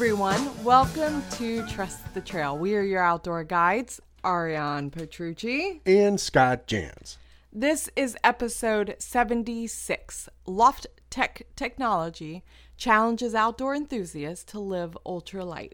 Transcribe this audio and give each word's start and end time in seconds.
Everyone, 0.00 0.64
welcome 0.64 1.22
to 1.32 1.62
Trust 1.66 2.14
the 2.14 2.22
Trail. 2.22 2.56
We 2.56 2.74
are 2.74 2.82
your 2.82 3.02
outdoor 3.02 3.44
guides, 3.44 4.00
Ariane 4.24 4.88
Petrucci. 4.88 5.82
and 5.84 6.18
Scott 6.18 6.66
Jans. 6.66 7.18
This 7.52 7.90
is 7.96 8.16
episode 8.24 8.96
76. 8.98 10.30
Loft 10.46 10.86
Tech 11.10 11.42
Technology 11.54 12.42
challenges 12.78 13.34
outdoor 13.34 13.74
enthusiasts 13.74 14.42
to 14.44 14.58
live 14.58 14.96
ultralight. 15.04 15.72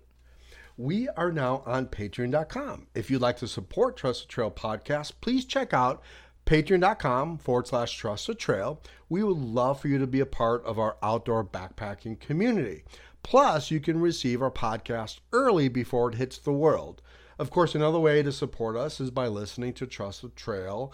We 0.76 1.08
are 1.10 1.30
now 1.30 1.62
on 1.64 1.86
patreon.com. 1.86 2.88
If 2.96 3.12
you'd 3.12 3.22
like 3.22 3.36
to 3.36 3.46
support 3.46 3.96
Trust 3.96 4.22
the 4.22 4.28
Trail 4.28 4.50
podcast, 4.50 5.12
please 5.20 5.44
check 5.44 5.72
out 5.72 6.02
patreon.com 6.46 7.38
forward 7.38 7.68
slash 7.68 7.96
trust 7.96 8.26
the 8.26 8.34
trail. 8.34 8.82
We 9.08 9.22
would 9.22 9.36
love 9.36 9.80
for 9.80 9.86
you 9.86 9.98
to 9.98 10.06
be 10.08 10.18
a 10.18 10.26
part 10.26 10.64
of 10.64 10.80
our 10.80 10.96
outdoor 11.00 11.44
backpacking 11.44 12.18
community. 12.18 12.82
Plus, 13.26 13.72
you 13.72 13.80
can 13.80 14.00
receive 14.00 14.40
our 14.40 14.52
podcast 14.52 15.18
early 15.32 15.66
before 15.66 16.08
it 16.08 16.14
hits 16.14 16.38
the 16.38 16.52
world. 16.52 17.02
Of 17.40 17.50
course, 17.50 17.74
another 17.74 17.98
way 17.98 18.22
to 18.22 18.30
support 18.30 18.76
us 18.76 19.00
is 19.00 19.10
by 19.10 19.26
listening 19.26 19.72
to 19.74 19.86
Trust 19.88 20.22
the 20.22 20.28
Trail 20.28 20.92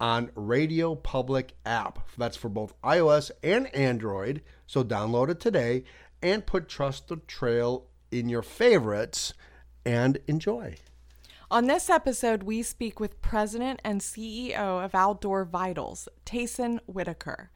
on 0.00 0.28
RadioPublic 0.28 1.50
app. 1.66 2.08
That's 2.16 2.38
for 2.38 2.48
both 2.48 2.72
iOS 2.80 3.30
and 3.42 3.66
Android. 3.76 4.40
So 4.66 4.82
download 4.82 5.28
it 5.28 5.40
today 5.40 5.84
and 6.22 6.46
put 6.46 6.70
Trust 6.70 7.08
the 7.08 7.16
Trail 7.16 7.84
in 8.10 8.30
your 8.30 8.40
favorites 8.40 9.34
and 9.84 10.16
enjoy. 10.26 10.76
On 11.50 11.66
this 11.66 11.90
episode, 11.90 12.44
we 12.44 12.62
speak 12.62 12.98
with 12.98 13.20
President 13.20 13.82
and 13.84 14.00
CEO 14.00 14.82
of 14.82 14.94
Outdoor 14.94 15.44
Vitals, 15.44 16.08
Tayson 16.24 16.80
Whitaker. 16.86 17.50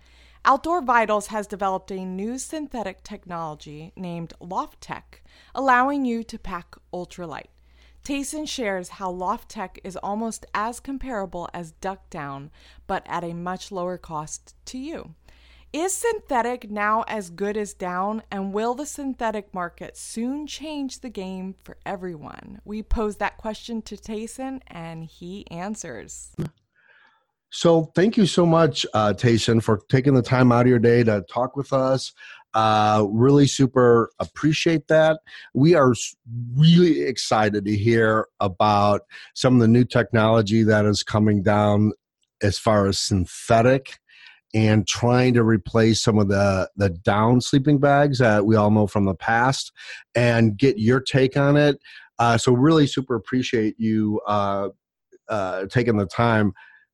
Outdoor 0.44 0.80
Vitals 0.80 1.26
has 1.28 1.46
developed 1.46 1.90
a 1.90 2.04
new 2.04 2.38
synthetic 2.38 3.02
technology 3.02 3.92
named 3.96 4.32
Loft 4.40 4.80
Tech, 4.80 5.22
allowing 5.54 6.04
you 6.04 6.22
to 6.24 6.38
pack 6.38 6.76
ultralight. 6.92 7.48
Tayson 8.04 8.48
shares 8.48 8.88
how 8.88 9.10
Loft 9.10 9.50
Tech 9.50 9.78
is 9.84 9.96
almost 9.96 10.46
as 10.54 10.80
comparable 10.80 11.48
as 11.52 11.72
Duck 11.72 12.08
Down, 12.08 12.50
but 12.86 13.02
at 13.06 13.24
a 13.24 13.34
much 13.34 13.70
lower 13.70 13.98
cost 13.98 14.54
to 14.66 14.78
you. 14.78 15.14
Is 15.70 15.92
synthetic 15.92 16.70
now 16.70 17.04
as 17.08 17.28
good 17.28 17.58
as 17.58 17.74
down, 17.74 18.22
and 18.30 18.54
will 18.54 18.74
the 18.74 18.86
synthetic 18.86 19.52
market 19.52 19.98
soon 19.98 20.46
change 20.46 21.00
the 21.00 21.10
game 21.10 21.54
for 21.62 21.76
everyone? 21.84 22.62
We 22.64 22.82
pose 22.82 23.16
that 23.16 23.36
question 23.36 23.82
to 23.82 23.96
Tayson, 23.96 24.62
and 24.68 25.04
he 25.04 25.46
answers. 25.50 26.34
So 27.50 27.90
thank 27.94 28.16
you 28.16 28.26
so 28.26 28.44
much, 28.44 28.84
uh, 28.92 29.14
Tayson, 29.16 29.62
for 29.62 29.80
taking 29.88 30.14
the 30.14 30.22
time 30.22 30.52
out 30.52 30.62
of 30.62 30.66
your 30.68 30.78
day 30.78 31.02
to 31.04 31.24
talk 31.30 31.56
with 31.56 31.72
us. 31.72 32.12
Uh, 32.54 33.06
really 33.10 33.46
super 33.46 34.10
appreciate 34.18 34.88
that. 34.88 35.20
We 35.54 35.74
are 35.74 35.94
really 36.54 37.02
excited 37.02 37.64
to 37.64 37.76
hear 37.76 38.26
about 38.40 39.02
some 39.34 39.54
of 39.54 39.60
the 39.60 39.68
new 39.68 39.84
technology 39.84 40.62
that 40.64 40.84
is 40.84 41.02
coming 41.02 41.42
down 41.42 41.92
as 42.42 42.58
far 42.58 42.86
as 42.86 42.98
synthetic 42.98 43.98
and 44.54 44.86
trying 44.86 45.34
to 45.34 45.42
replace 45.42 46.02
some 46.02 46.18
of 46.18 46.28
the 46.28 46.70
the 46.76 46.88
down 46.88 47.40
sleeping 47.40 47.78
bags 47.78 48.18
that 48.18 48.46
we 48.46 48.56
all 48.56 48.70
know 48.70 48.86
from 48.86 49.04
the 49.04 49.14
past 49.14 49.72
and 50.14 50.56
get 50.56 50.78
your 50.78 51.00
take 51.00 51.36
on 51.36 51.56
it. 51.56 51.78
Uh, 52.18 52.38
so 52.38 52.52
really 52.52 52.86
super 52.86 53.14
appreciate 53.14 53.74
you 53.78 54.20
uh, 54.26 54.68
uh, 55.28 55.66
taking 55.66 55.98
the 55.98 56.06
time 56.06 56.52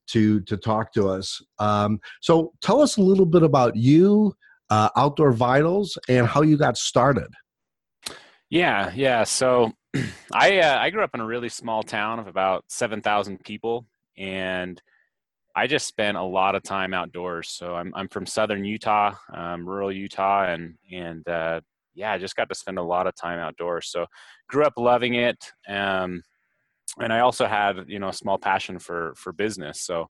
to 0.09 0.41
to 0.43 0.57
talk 0.57 0.93
to 0.95 1.09
us. 1.09 1.43
Um, 1.59 2.01
so 2.21 2.53
tell 2.63 2.81
us 2.81 2.97
a 2.97 3.03
little 3.03 3.27
bit 3.27 3.43
about 3.43 3.77
you, 3.77 4.35
uh, 4.71 4.89
Outdoor 4.97 5.33
Vitals, 5.33 5.99
and 6.09 6.27
how 6.27 6.43
you 6.43 6.57
got 6.57 6.77
started. 6.77 7.29
Yeah, 8.51 8.93
yeah. 8.95 9.25
So 9.25 9.73
I 10.33 10.59
uh, 10.61 10.79
I 10.79 10.91
grew 10.91 11.03
up 11.03 11.15
in 11.15 11.21
a 11.21 11.27
really 11.27 11.49
small 11.49 11.83
town 11.83 12.19
of 12.19 12.27
about 12.27 12.65
seven 12.69 13.01
thousand 13.01 13.43
people, 13.45 13.87
and 14.17 14.81
I 15.57 15.67
just 15.67 15.87
spent 15.87 16.17
a 16.17 16.23
lot 16.23 16.55
of 16.55 16.63
time 16.63 16.95
outdoors. 16.95 17.51
So 17.51 17.75
I'm 17.75 17.93
I'm 17.95 18.09
from 18.09 18.27
southern 18.27 18.65
Utah, 18.65 19.15
um, 19.33 19.69
rural 19.69 19.93
Utah, 19.93 20.45
and 20.45 20.75
and 20.93 21.27
uh, 21.29 21.61
yeah, 21.95 22.13
I 22.13 22.19
just 22.19 22.37
got 22.37 22.49
to 22.49 22.55
spend 22.55 22.79
a 22.79 22.83
lot 22.83 23.07
of 23.07 23.15
time 23.15 23.39
outdoors. 23.39 23.91
So 23.91 24.07
grew 24.49 24.65
up 24.65 24.75
loving 24.77 25.15
it, 25.15 25.53
um, 25.69 26.23
and 27.01 27.13
I 27.13 27.21
also 27.21 27.47
had 27.47 27.85
you 27.89 27.99
know 27.99 28.09
a 28.09 28.13
small 28.13 28.39
passion 28.39 28.79
for 28.79 29.15
for 29.17 29.33
business. 29.33 29.81
So 29.83 30.09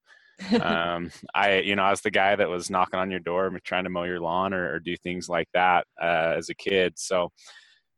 um, 0.61 1.11
I, 1.35 1.61
you 1.61 1.77
know, 1.77 1.85
I 1.85 1.91
was 1.91 2.01
the 2.01 2.11
guy 2.11 2.35
that 2.35 2.49
was 2.49 2.69
knocking 2.71 2.99
on 2.99 3.11
your 3.11 3.21
door, 3.21 3.57
trying 3.63 3.85
to 3.85 3.91
mow 3.91 4.03
your 4.03 4.21
lawn 4.21 4.53
or, 4.53 4.75
or 4.75 4.81
do 4.81 4.97
things 4.97 5.29
like 5.29 5.49
that 5.55 5.87
uh, 6.03 6.35
as 6.37 6.49
a 6.49 6.55
kid. 6.55 6.95
So 6.97 7.31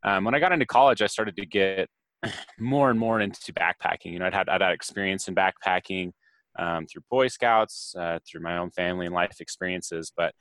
um, 0.05 0.25
when 0.25 0.35
I 0.35 0.39
got 0.39 0.53
into 0.53 0.67
college, 0.67 1.01
I 1.01 1.07
started 1.07 1.37
to 1.37 1.47
get 1.47 1.89
more 2.59 2.91
and 2.91 2.99
more 2.99 3.21
into 3.21 3.53
backpacking. 3.53 4.13
You 4.13 4.19
know, 4.19 4.27
I'd 4.27 4.35
had 4.35 4.49
I'd 4.49 4.61
had 4.61 4.73
experience 4.73 5.29
in 5.29 5.35
backpacking 5.35 6.13
um, 6.59 6.87
through 6.87 7.03
Boy 7.11 7.29
Scouts, 7.29 7.95
uh, 7.99 8.19
through 8.29 8.43
my 8.43 8.59
own 8.59 8.71
family 8.71 9.07
and 9.07 9.15
life 9.15 9.41
experiences, 9.41 10.13
but 10.17 10.35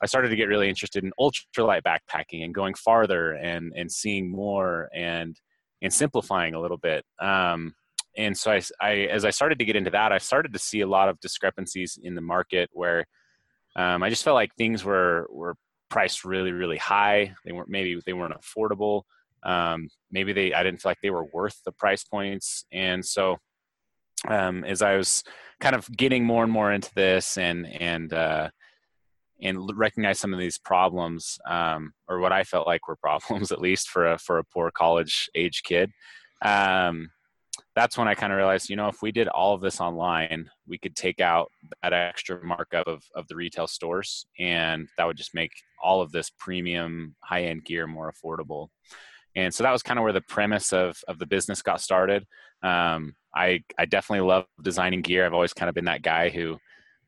I 0.00 0.06
started 0.06 0.28
to 0.28 0.36
get 0.36 0.48
really 0.48 0.68
interested 0.68 1.02
in 1.02 1.12
ultralight 1.18 1.82
backpacking 1.82 2.44
and 2.44 2.54
going 2.54 2.74
farther 2.74 3.32
and 3.32 3.72
and 3.76 3.90
seeing 3.90 4.30
more 4.30 4.88
and 4.94 5.36
and 5.82 5.92
simplifying 5.92 6.54
a 6.54 6.60
little 6.60 6.76
bit. 6.76 7.04
Um, 7.20 7.74
and 8.16 8.36
so 8.36 8.50
I, 8.50 8.60
I, 8.80 8.92
as 9.06 9.24
I 9.24 9.30
started 9.30 9.58
to 9.60 9.64
get 9.64 9.76
into 9.76 9.90
that, 9.90 10.12
I 10.12 10.18
started 10.18 10.52
to 10.52 10.58
see 10.58 10.80
a 10.80 10.86
lot 10.86 11.08
of 11.08 11.20
discrepancies 11.20 11.98
in 12.02 12.14
the 12.14 12.20
market 12.20 12.68
where 12.72 13.04
um, 13.76 14.02
I 14.02 14.10
just 14.10 14.24
felt 14.24 14.34
like 14.34 14.54
things 14.56 14.84
were 14.84 15.28
were 15.30 15.54
priced 15.88 16.24
really 16.24 16.52
really 16.52 16.76
high. 16.78 17.34
They 17.44 17.52
weren't 17.52 17.68
maybe 17.68 18.00
they 18.04 18.12
weren't 18.12 18.34
affordable. 18.34 19.02
Um, 19.44 19.88
maybe 20.10 20.32
they 20.32 20.52
I 20.52 20.62
didn't 20.64 20.82
feel 20.82 20.90
like 20.90 21.00
they 21.02 21.10
were 21.10 21.26
worth 21.32 21.60
the 21.64 21.72
price 21.72 22.02
points. 22.02 22.64
And 22.72 23.04
so 23.04 23.38
um, 24.26 24.64
as 24.64 24.82
I 24.82 24.96
was 24.96 25.22
kind 25.60 25.76
of 25.76 25.88
getting 25.96 26.24
more 26.24 26.42
and 26.42 26.52
more 26.52 26.72
into 26.72 26.92
this 26.94 27.38
and 27.38 27.66
and 27.66 28.12
uh, 28.12 28.50
and 29.40 29.70
recognize 29.76 30.18
some 30.18 30.32
of 30.32 30.40
these 30.40 30.58
problems 30.58 31.38
um, 31.48 31.92
or 32.08 32.18
what 32.18 32.32
I 32.32 32.44
felt 32.44 32.66
like 32.66 32.88
were 32.88 32.96
problems 32.96 33.52
at 33.52 33.60
least 33.60 33.88
for 33.88 34.12
a 34.12 34.18
for 34.18 34.38
a 34.38 34.44
poor 34.44 34.70
college 34.70 35.28
age 35.34 35.62
kid. 35.64 35.90
Um, 36.42 37.10
that's 37.74 37.96
when 37.96 38.08
I 38.08 38.14
kind 38.14 38.32
of 38.32 38.36
realized, 38.36 38.70
you 38.70 38.76
know, 38.76 38.88
if 38.88 39.02
we 39.02 39.12
did 39.12 39.28
all 39.28 39.54
of 39.54 39.60
this 39.60 39.80
online, 39.80 40.50
we 40.66 40.78
could 40.78 40.96
take 40.96 41.20
out 41.20 41.50
that 41.82 41.92
extra 41.92 42.44
markup 42.44 42.88
of, 42.88 43.04
of 43.14 43.28
the 43.28 43.36
retail 43.36 43.68
stores, 43.68 44.26
and 44.38 44.88
that 44.96 45.06
would 45.06 45.16
just 45.16 45.34
make 45.34 45.52
all 45.82 46.00
of 46.00 46.10
this 46.10 46.30
premium 46.38 47.14
high 47.22 47.44
end 47.44 47.64
gear 47.64 47.86
more 47.86 48.12
affordable. 48.12 48.68
And 49.36 49.54
so 49.54 49.62
that 49.62 49.70
was 49.70 49.82
kind 49.82 49.98
of 49.98 50.02
where 50.02 50.12
the 50.12 50.22
premise 50.22 50.72
of, 50.72 50.98
of 51.06 51.20
the 51.20 51.26
business 51.26 51.62
got 51.62 51.80
started. 51.80 52.26
Um, 52.62 53.14
I, 53.34 53.62
I 53.78 53.84
definitely 53.84 54.26
love 54.26 54.46
designing 54.60 55.02
gear. 55.02 55.24
I've 55.24 55.34
always 55.34 55.52
kind 55.52 55.68
of 55.68 55.74
been 55.76 55.84
that 55.84 56.02
guy 56.02 56.30
who 56.30 56.58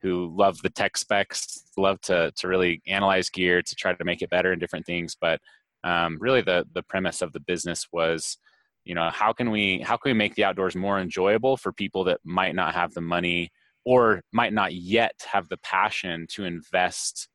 who 0.02 0.32
love 0.36 0.60
the 0.62 0.70
tech 0.70 0.96
specs, 0.96 1.64
love 1.76 2.00
to 2.02 2.32
to 2.36 2.48
really 2.48 2.82
analyze 2.86 3.28
gear 3.30 3.62
to 3.62 3.74
try 3.74 3.92
to 3.92 4.04
make 4.04 4.22
it 4.22 4.30
better 4.30 4.52
and 4.52 4.60
different 4.60 4.86
things. 4.86 5.16
But 5.20 5.40
um, 5.84 6.18
really, 6.20 6.42
the 6.42 6.66
the 6.74 6.82
premise 6.82 7.22
of 7.22 7.32
the 7.32 7.40
business 7.40 7.86
was 7.92 8.38
you 8.84 8.94
know 8.94 9.10
how 9.10 9.32
can 9.32 9.50
we 9.50 9.80
how 9.80 9.96
can 9.96 10.10
we 10.10 10.14
make 10.14 10.34
the 10.34 10.44
outdoors 10.44 10.74
more 10.74 10.98
enjoyable 10.98 11.56
for 11.56 11.72
people 11.72 12.04
that 12.04 12.20
might 12.24 12.54
not 12.54 12.74
have 12.74 12.92
the 12.94 13.00
money 13.00 13.50
or 13.84 14.22
might 14.32 14.52
not 14.52 14.74
yet 14.74 15.14
have 15.30 15.48
the 15.48 15.58
passion 15.58 16.26
to 16.30 16.44
invest 16.44 17.28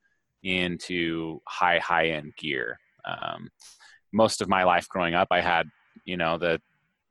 into 0.43 1.39
high 1.47 1.79
high 1.79 2.07
end 2.07 2.33
gear 2.37 2.77
um, 3.05 3.49
most 4.11 4.41
of 4.41 4.49
my 4.49 4.63
life 4.63 4.87
growing 4.89 5.13
up 5.13 5.27
i 5.31 5.41
had 5.41 5.67
you 6.03 6.17
know 6.17 6.37
the 6.37 6.59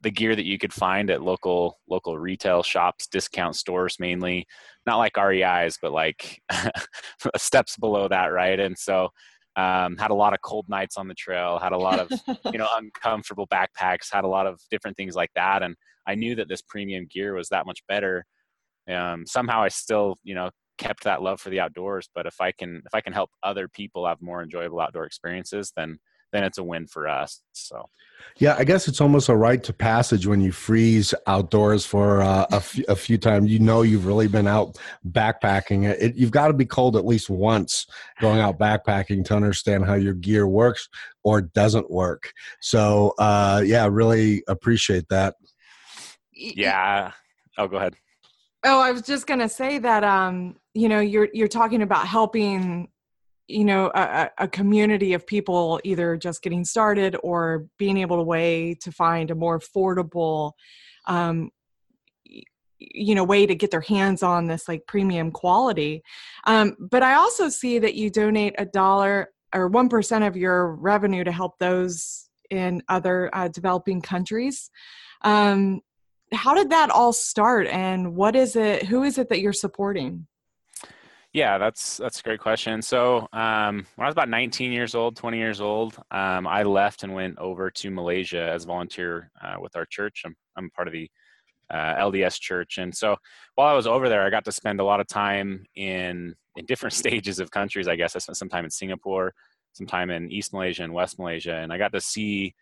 the 0.04 0.10
gear 0.10 0.36
that 0.36 0.44
you 0.44 0.58
could 0.58 0.72
find 0.72 1.10
at 1.10 1.22
local 1.22 1.78
local 1.88 2.16
retail 2.16 2.62
shops 2.62 3.08
discount 3.08 3.56
stores 3.56 3.96
mainly. 3.98 4.46
Not 4.86 4.98
like 4.98 5.16
REIs 5.16 5.78
but 5.82 5.90
like 5.92 6.40
steps 7.36 7.76
below 7.76 8.06
that 8.08 8.26
right? 8.26 8.60
And 8.60 8.78
so 8.78 9.08
um, 9.56 9.96
had 9.96 10.10
a 10.10 10.14
lot 10.14 10.34
of 10.34 10.40
cold 10.42 10.68
nights 10.68 10.96
on 10.96 11.08
the 11.08 11.14
trail 11.14 11.58
had 11.58 11.72
a 11.72 11.78
lot 11.78 11.98
of 11.98 12.10
you 12.52 12.58
know 12.58 12.68
uncomfortable 12.76 13.48
backpacks 13.48 14.12
had 14.12 14.24
a 14.24 14.28
lot 14.28 14.46
of 14.46 14.60
different 14.70 14.96
things 14.96 15.16
like 15.16 15.30
that. 15.34 15.62
And 15.64 15.74
i 16.06 16.14
knew 16.14 16.36
that 16.36 16.48
this 16.48 16.62
premium 16.62 17.06
gear 17.10 17.34
was 17.34 17.48
that 17.48 17.66
much 17.66 17.80
better. 17.88 18.24
Um, 18.88 19.26
somehow 19.26 19.62
i 19.62 19.68
still 19.68 20.18
you 20.22 20.34
know 20.34 20.50
kept 20.76 21.04
that 21.04 21.22
love 21.22 21.40
for 21.40 21.50
the 21.50 21.60
outdoors. 21.60 22.08
But 22.14 22.26
if 22.26 22.40
i 22.40 22.52
can 22.52 22.82
if 22.84 22.94
i 22.94 23.00
can 23.00 23.12
help 23.14 23.30
other 23.42 23.68
people 23.68 24.06
have 24.06 24.20
more 24.20 24.42
enjoyable 24.42 24.80
outdoor 24.80 25.06
experiences 25.06 25.72
then 25.74 25.98
then 26.34 26.44
it's 26.44 26.58
a 26.58 26.64
win 26.64 26.86
for 26.86 27.08
us 27.08 27.40
so 27.52 27.88
Yeah, 28.38 28.56
I 28.58 28.64
guess 28.64 28.88
it's 28.88 29.00
almost 29.00 29.28
a 29.28 29.36
rite 29.36 29.62
to 29.64 29.72
passage 29.72 30.26
when 30.26 30.40
you 30.40 30.50
freeze 30.50 31.14
outdoors 31.26 31.86
for 31.86 32.20
uh, 32.22 32.46
a, 32.50 32.56
f- 32.56 32.88
a 32.88 32.96
few 32.96 33.18
times. 33.18 33.50
You 33.50 33.60
know 33.60 33.82
you've 33.82 34.06
really 34.06 34.26
been 34.28 34.48
out 34.48 34.76
backpacking. 35.08 35.84
It, 35.84 36.16
you've 36.16 36.30
got 36.32 36.48
to 36.48 36.52
be 36.52 36.64
cold 36.66 36.96
at 36.96 37.04
least 37.06 37.30
once 37.30 37.86
going 38.20 38.40
out 38.40 38.58
backpacking 38.58 39.24
to 39.26 39.36
understand 39.36 39.84
how 39.86 39.94
your 39.94 40.14
gear 40.14 40.46
works 40.48 40.88
or 41.22 41.42
doesn't 41.42 41.90
work. 41.90 42.32
So, 42.60 43.14
uh, 43.18 43.62
yeah, 43.64 43.86
really 43.90 44.42
appreciate 44.48 45.08
that. 45.10 45.34
yeah 46.32 47.12
oh 47.58 47.68
go 47.68 47.76
ahead 47.76 47.94
Oh, 48.66 48.80
I 48.80 48.92
was 48.92 49.02
just 49.02 49.26
gonna 49.26 49.48
say 49.48 49.78
that 49.78 50.02
um, 50.02 50.56
you 50.72 50.88
know, 50.88 51.00
you're 51.00 51.28
you're 51.34 51.48
talking 51.48 51.82
about 51.82 52.06
helping 52.06 52.88
you 53.46 53.64
know 53.64 53.90
a, 53.94 54.30
a, 54.38 54.48
community 54.48 55.12
of 55.12 55.26
people 55.26 55.80
either 55.84 56.16
just 56.16 56.42
getting 56.42 56.64
started 56.64 57.16
or 57.22 57.66
being 57.78 57.98
able 57.98 58.16
to 58.16 58.22
way 58.22 58.74
to 58.80 58.90
find 58.90 59.30
a 59.30 59.34
more 59.34 59.58
affordable 59.58 60.52
um, 61.06 61.50
you 62.78 63.14
know 63.14 63.24
way 63.24 63.46
to 63.46 63.54
get 63.54 63.70
their 63.70 63.80
hands 63.80 64.22
on 64.22 64.46
this 64.46 64.68
like 64.68 64.86
premium 64.86 65.30
quality. 65.30 66.02
Um, 66.46 66.76
but 66.78 67.02
i 67.02 67.14
also 67.14 67.48
see 67.48 67.78
that 67.78 67.94
you 67.94 68.10
donate 68.10 68.54
a 68.58 68.64
dollar 68.64 69.30
or 69.54 69.70
1% 69.70 70.26
of 70.26 70.36
your 70.36 70.74
revenue 70.74 71.22
to 71.22 71.30
help 71.30 71.58
those 71.60 72.28
in 72.50 72.82
other 72.88 73.30
uh, 73.32 73.46
developing 73.48 74.02
countries. 74.02 74.68
Um, 75.22 75.80
how 76.32 76.54
did 76.54 76.70
that 76.70 76.90
all 76.90 77.12
start 77.12 77.68
and 77.68 78.16
what 78.16 78.34
is 78.34 78.56
it 78.56 78.84
who 78.84 79.04
is 79.04 79.18
it 79.18 79.28
that 79.28 79.40
you're 79.40 79.52
supporting 79.52 80.26
yeah, 81.34 81.58
that's 81.58 81.96
that's 81.96 82.20
a 82.20 82.22
great 82.22 82.38
question. 82.38 82.80
So 82.80 83.28
um, 83.32 83.84
when 83.96 84.04
I 84.04 84.06
was 84.06 84.14
about 84.14 84.28
19 84.28 84.70
years 84.70 84.94
old, 84.94 85.16
20 85.16 85.36
years 85.36 85.60
old, 85.60 85.96
um, 86.12 86.46
I 86.46 86.62
left 86.62 87.02
and 87.02 87.12
went 87.12 87.38
over 87.38 87.72
to 87.72 87.90
Malaysia 87.90 88.40
as 88.40 88.62
a 88.62 88.66
volunteer 88.68 89.32
uh, 89.42 89.56
with 89.60 89.74
our 89.74 89.84
church. 89.84 90.22
I'm, 90.24 90.36
I'm 90.56 90.70
part 90.70 90.86
of 90.86 90.92
the 90.92 91.10
uh, 91.70 91.96
LDS 91.96 92.38
church, 92.38 92.78
and 92.78 92.94
so 92.94 93.16
while 93.56 93.66
I 93.66 93.74
was 93.74 93.88
over 93.88 94.08
there, 94.08 94.22
I 94.22 94.30
got 94.30 94.44
to 94.44 94.52
spend 94.52 94.78
a 94.78 94.84
lot 94.84 95.00
of 95.00 95.08
time 95.08 95.66
in 95.74 96.36
in 96.54 96.66
different 96.66 96.92
stages 97.02 97.40
of 97.40 97.50
countries. 97.50 97.88
I 97.88 97.96
guess 97.96 98.14
I 98.14 98.20
spent 98.20 98.36
some 98.36 98.48
time 98.48 98.64
in 98.64 98.70
Singapore, 98.70 99.34
some 99.72 99.88
time 99.88 100.10
in 100.10 100.30
East 100.30 100.52
Malaysia 100.52 100.84
and 100.84 100.94
West 100.94 101.18
Malaysia, 101.18 101.56
and 101.56 101.72
I 101.72 101.78
got 101.78 101.92
to 101.94 102.00
see 102.00 102.54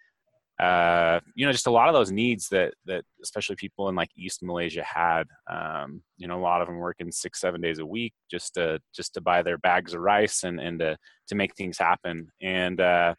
uh, 0.58 1.20
you 1.34 1.46
know, 1.46 1.52
just 1.52 1.66
a 1.66 1.70
lot 1.70 1.88
of 1.88 1.94
those 1.94 2.12
needs 2.12 2.48
that 2.48 2.74
that 2.86 3.04
especially 3.22 3.56
people 3.56 3.88
in 3.88 3.94
like 3.94 4.10
East 4.16 4.42
Malaysia 4.42 4.84
had. 4.84 5.24
Um, 5.50 6.02
you 6.18 6.28
know, 6.28 6.38
a 6.38 6.42
lot 6.42 6.60
of 6.60 6.68
them 6.68 6.78
working 6.78 7.10
six, 7.10 7.40
seven 7.40 7.60
days 7.60 7.78
a 7.78 7.86
week 7.86 8.12
just 8.30 8.54
to 8.54 8.78
just 8.94 9.14
to 9.14 9.20
buy 9.20 9.42
their 9.42 9.58
bags 9.58 9.94
of 9.94 10.00
rice 10.00 10.44
and 10.44 10.60
and 10.60 10.78
to 10.80 10.96
to 11.28 11.34
make 11.34 11.54
things 11.54 11.78
happen. 11.78 12.30
And 12.40 12.80
uh, 12.80 13.14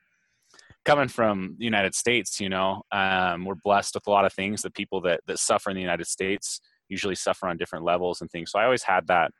coming 0.85 1.07
from 1.07 1.55
the 1.57 1.65
United 1.65 1.95
States, 1.95 2.39
you 2.39 2.49
know, 2.49 2.83
um, 2.91 3.45
we're 3.45 3.55
blessed 3.55 3.95
with 3.95 4.07
a 4.07 4.11
lot 4.11 4.25
of 4.25 4.33
things. 4.33 4.61
The 4.61 4.71
people 4.71 5.01
that 5.01 5.21
that 5.27 5.39
suffer 5.39 5.69
in 5.69 5.75
the 5.75 5.81
United 5.81 6.07
States 6.07 6.61
usually 6.87 7.15
suffer 7.15 7.47
on 7.47 7.57
different 7.57 7.83
levels 7.83 8.21
and 8.21 8.29
things. 8.29 8.51
So 8.51 8.59
I 8.59 8.65
always 8.65 8.83
had 8.83 9.07
that. 9.07 9.31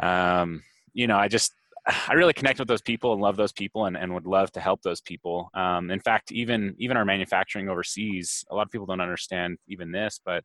Um, 0.00 0.62
you 0.92 1.06
know, 1.06 1.16
I 1.16 1.28
just 1.28 1.52
I 2.08 2.14
really 2.14 2.32
connect 2.32 2.58
with 2.58 2.68
those 2.68 2.82
people 2.82 3.12
and 3.12 3.22
love 3.22 3.36
those 3.36 3.52
people 3.52 3.86
and, 3.86 3.96
and 3.96 4.14
would 4.14 4.26
love 4.26 4.52
to 4.52 4.60
help 4.60 4.82
those 4.82 5.00
people. 5.00 5.50
Um, 5.54 5.90
in 5.90 6.00
fact, 6.00 6.32
even 6.32 6.74
even 6.78 6.96
our 6.96 7.04
manufacturing 7.04 7.68
overseas, 7.68 8.44
a 8.50 8.54
lot 8.54 8.66
of 8.66 8.70
people 8.70 8.86
don't 8.86 9.00
understand 9.00 9.58
even 9.68 9.92
this, 9.92 10.20
but 10.24 10.44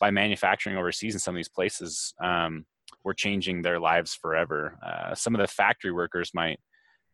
by 0.00 0.10
manufacturing 0.10 0.76
overseas 0.76 1.14
in 1.14 1.20
some 1.20 1.34
of 1.34 1.38
these 1.38 1.48
places, 1.48 2.14
um, 2.22 2.64
we're 3.04 3.14
changing 3.14 3.62
their 3.62 3.80
lives 3.80 4.14
forever. 4.14 4.78
Uh, 4.84 5.14
some 5.14 5.34
of 5.34 5.40
the 5.40 5.46
factory 5.46 5.92
workers 5.92 6.30
might 6.34 6.60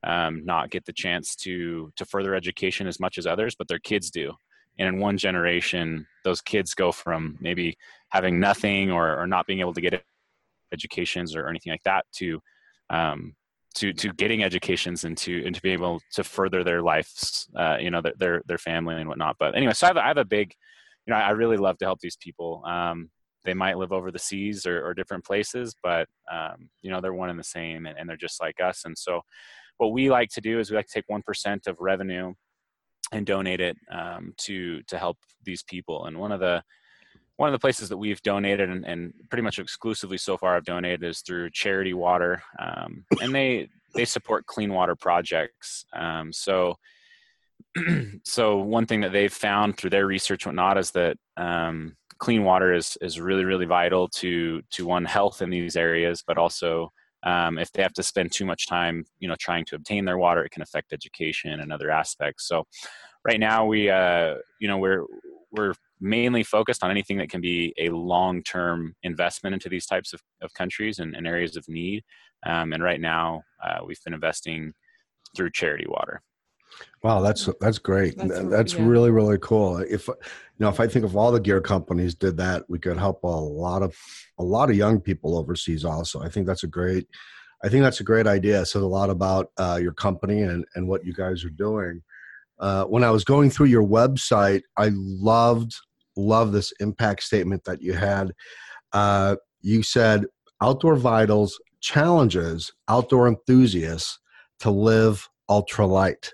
um, 0.07 0.45
not 0.45 0.71
get 0.71 0.85
the 0.85 0.93
chance 0.93 1.35
to 1.37 1.91
to 1.97 2.05
further 2.05 2.35
education 2.35 2.87
as 2.87 3.01
much 3.01 3.19
as 3.19 3.27
others, 3.27 3.55
but 3.55 3.69
their 3.69 3.79
kids 3.79 4.11
do. 4.11 4.33
And 4.79 4.89
in 4.89 4.99
one 4.99 5.17
generation, 5.17 6.07
those 6.25 6.41
kids 6.41 6.75
go 6.75 6.91
from 6.91 7.39
maybe 7.41 7.77
having 8.11 8.41
nothing 8.41 8.91
or, 8.91 9.17
or 9.17 9.27
not 9.27 9.47
being 9.47 9.61
able 9.61 9.75
to 9.75 9.81
get 9.81 10.03
educations 10.73 11.37
or 11.37 11.49
anything 11.49 11.73
like 11.73 11.85
that 11.85 12.07
to 12.17 12.41
um, 12.91 13.37
to 13.75 13.93
to 13.93 14.13
getting 14.13 14.43
educations 14.43 15.05
and 15.05 15.17
to 15.19 15.45
and 15.45 15.55
to 15.55 15.63
be 15.63 15.71
able 15.71 16.01
to 16.13 16.25
further 16.25 16.65
their 16.65 16.83
lives, 16.83 17.49
uh, 17.57 17.77
you 17.81 17.91
know, 17.91 18.01
their, 18.01 18.15
their 18.19 18.43
their 18.47 18.59
family 18.59 18.97
and 18.97 19.09
whatnot. 19.09 19.37
But 19.39 19.57
anyway, 19.57 19.73
so 19.73 19.87
I 19.87 19.89
have, 19.89 19.97
I 19.97 20.09
have 20.09 20.17
a 20.17 20.25
big, 20.25 20.55
you 21.07 21.13
know, 21.13 21.19
I 21.19 21.31
really 21.31 21.57
love 21.57 21.79
to 21.79 21.85
help 21.85 22.01
these 22.01 22.17
people. 22.17 22.63
Um, 22.67 23.11
they 23.45 23.55
might 23.55 23.77
live 23.77 23.93
over 23.93 24.11
the 24.11 24.19
seas 24.19 24.65
or, 24.65 24.85
or 24.85 24.95
different 24.95 25.25
places, 25.25 25.75
but 25.83 26.09
um, 26.33 26.71
you 26.83 26.91
know, 26.91 27.01
they're 27.01 27.15
one 27.15 27.31
and 27.31 27.39
the 27.39 27.45
same, 27.45 27.87
and, 27.87 27.99
and 27.99 28.09
they're 28.09 28.17
just 28.17 28.41
like 28.41 28.61
us. 28.61 28.83
And 28.85 28.97
so, 28.97 29.21
what 29.79 29.93
we 29.93 30.11
like 30.11 30.31
to 30.31 30.41
do 30.41 30.61
is 30.61 30.71
we 30.71 30.77
like 30.77 30.87
to 30.87 30.95
take 30.95 31.09
one 31.09 31.23
percent 31.23 31.67
of 31.67 31.77
revenue 31.81 32.33
and 33.13 33.27
donate 33.27 33.61
it 33.61 33.77
um, 33.91 34.33
to 34.39 34.83
to 34.85 34.99
help 34.99 35.19
these 35.45 35.63
people. 35.63 36.07
And 36.07 36.19
one 36.19 36.33
of 36.33 36.41
the 36.41 36.63
one 37.37 37.49
of 37.49 37.53
the 37.53 37.59
places 37.59 37.89
that 37.89 37.97
we've 37.97 38.23
donated 38.23 38.71
and, 38.71 38.85
and, 38.85 39.13
pretty 39.29 39.43
much 39.43 39.59
exclusively 39.59 40.17
so 40.17 40.37
far 40.37 40.55
I've 40.57 40.65
donated 40.65 41.03
is 41.03 41.21
through 41.21 41.51
Charity 41.51 41.93
Water, 41.93 42.43
um, 42.59 43.05
and 43.21 43.35
they 43.35 43.69
they 43.95 44.05
support 44.05 44.47
clean 44.47 44.73
water 44.73 44.95
projects. 44.95 45.85
Um, 45.93 46.33
so 46.33 46.77
so 48.25 48.59
one 48.59 48.87
thing 48.87 49.01
that 49.01 49.13
they've 49.13 49.33
found 49.33 49.77
through 49.77 49.91
their 49.91 50.07
research 50.07 50.47
whatnot 50.47 50.79
is 50.79 50.91
that 50.93 51.17
um, 51.37 51.97
clean 52.19 52.45
water 52.45 52.73
is 52.73 52.97
is 53.01 53.21
really 53.21 53.45
really 53.45 53.67
vital 53.67 54.09
to 54.09 54.63
to 54.71 54.87
one 54.87 55.05
health 55.05 55.43
in 55.43 55.51
these 55.51 55.77
areas, 55.77 56.23
but 56.27 56.39
also 56.39 56.93
um, 57.25 57.59
if 57.59 57.73
they 57.73 57.83
have 57.83 57.95
to 57.95 58.03
spend 58.03 58.31
too 58.31 58.45
much 58.45 58.69
time 58.69 59.05
you 59.19 59.29
know 59.29 59.37
trying 59.39 59.65
to 59.67 59.77
obtain 59.77 60.05
their 60.05 60.19
water, 60.19 60.45
it 60.45 60.51
can 60.51 60.63
affect 60.63 60.93
education 60.93 61.61
and 61.61 61.73
other 61.73 61.91
aspects. 61.91 62.47
So 62.47 62.65
right 63.25 63.41
now 63.41 63.67
we 63.67 63.91
uh, 63.91 64.37
you 64.61 64.69
know 64.69 64.79
we're 64.79 65.05
we're 65.51 65.75
mainly 66.01 66.43
focused 66.43 66.83
on 66.83 66.91
anything 66.91 67.19
that 67.19 67.31
can 67.31 67.41
be 67.41 67.73
a 67.79 67.89
long-term 67.91 68.95
investment 69.03 69.55
into 69.55 69.69
these 69.69 69.87
types 69.87 70.13
of, 70.13 70.21
of 70.43 70.53
countries 70.55 70.99
and, 70.99 71.15
and 71.15 71.27
areas 71.27 71.57
of 71.57 71.69
need. 71.69 72.03
Um, 72.47 72.73
and 72.73 72.83
right 72.83 73.01
now, 73.01 73.43
uh, 73.63 73.79
we've 73.87 74.03
been 74.05 74.15
investing 74.15 74.73
through 75.37 75.51
Charity 75.51 75.87
Water. 75.89 76.21
Wow, 77.03 77.21
that's 77.21 77.49
that's 77.61 77.79
great. 77.79 78.17
That's, 78.17 78.43
that's 78.49 78.75
yeah. 78.75 78.85
really 78.85 79.11
really 79.11 79.39
cool. 79.39 79.79
If 79.79 80.09
you 80.09 80.15
know, 80.59 80.69
if 80.69 80.81
I 80.81 80.89
think 80.89 81.05
of 81.05 81.17
all 81.17 81.31
the 81.31 81.41
gear 81.41 81.61
companies 81.61 82.15
did 82.15 82.37
that, 82.39 82.65
we 82.69 82.79
could 82.79 82.99
help 82.99 83.23
a 83.23 83.29
lot 83.29 83.83
of 83.83 83.97
a 84.39 84.45
lot 84.45 84.71
of 84.71 84.77
young 84.77 85.01
people 85.01 85.39
overseas. 85.39 85.85
Also, 85.85 86.21
I 86.21 86.29
think 86.29 86.47
that's 86.47 86.65
a 86.65 86.69
great. 86.69 87.07
I 87.63 87.69
think 87.69 87.83
that's 87.83 88.01
a 88.01 88.05
great 88.05 88.27
idea. 88.27 88.61
It 88.61 88.67
says 88.67 88.83
a 88.83 88.87
lot 88.87 89.09
about 89.09 89.51
uh, 89.57 89.79
your 89.81 89.93
company 89.93 90.43
and 90.43 90.65
and 90.75 90.89
what 90.89 91.05
you 91.05 91.13
guys 91.13 91.45
are 91.45 91.51
doing. 91.51 92.03
Uh, 92.59 92.85
when 92.85 93.05
I 93.05 93.11
was 93.11 93.25
going 93.25 93.51
through 93.51 93.67
your 93.67 93.87
website, 93.87 94.63
I 94.77 94.91
loved 94.93 95.75
love 96.17 96.53
this 96.53 96.73
impact 96.81 97.23
statement 97.23 97.65
that 97.65 97.83
you 97.83 97.93
had. 97.93 98.33
Uh, 98.93 99.37
you 99.63 99.83
said 99.83 100.25
Outdoor 100.63 100.97
Vitals 100.97 101.59
challenges 101.81 102.73
outdoor 102.89 103.29
enthusiasts 103.29 104.19
to 104.61 104.71
live 104.71 105.29
ultralight. 105.51 106.31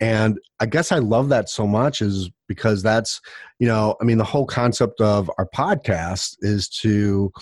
And 0.00 0.38
I 0.60 0.66
guess 0.66 0.92
I 0.92 0.98
love 0.98 1.30
that 1.30 1.48
so 1.48 1.66
much 1.66 2.02
is 2.02 2.30
because 2.46 2.82
that's, 2.82 3.20
you 3.58 3.66
know, 3.66 3.96
I 4.00 4.04
mean, 4.04 4.18
the 4.18 4.24
whole 4.24 4.46
concept 4.46 5.00
of 5.00 5.30
our 5.38 5.48
podcast 5.54 6.36
is 6.40 6.68
to 6.80 7.32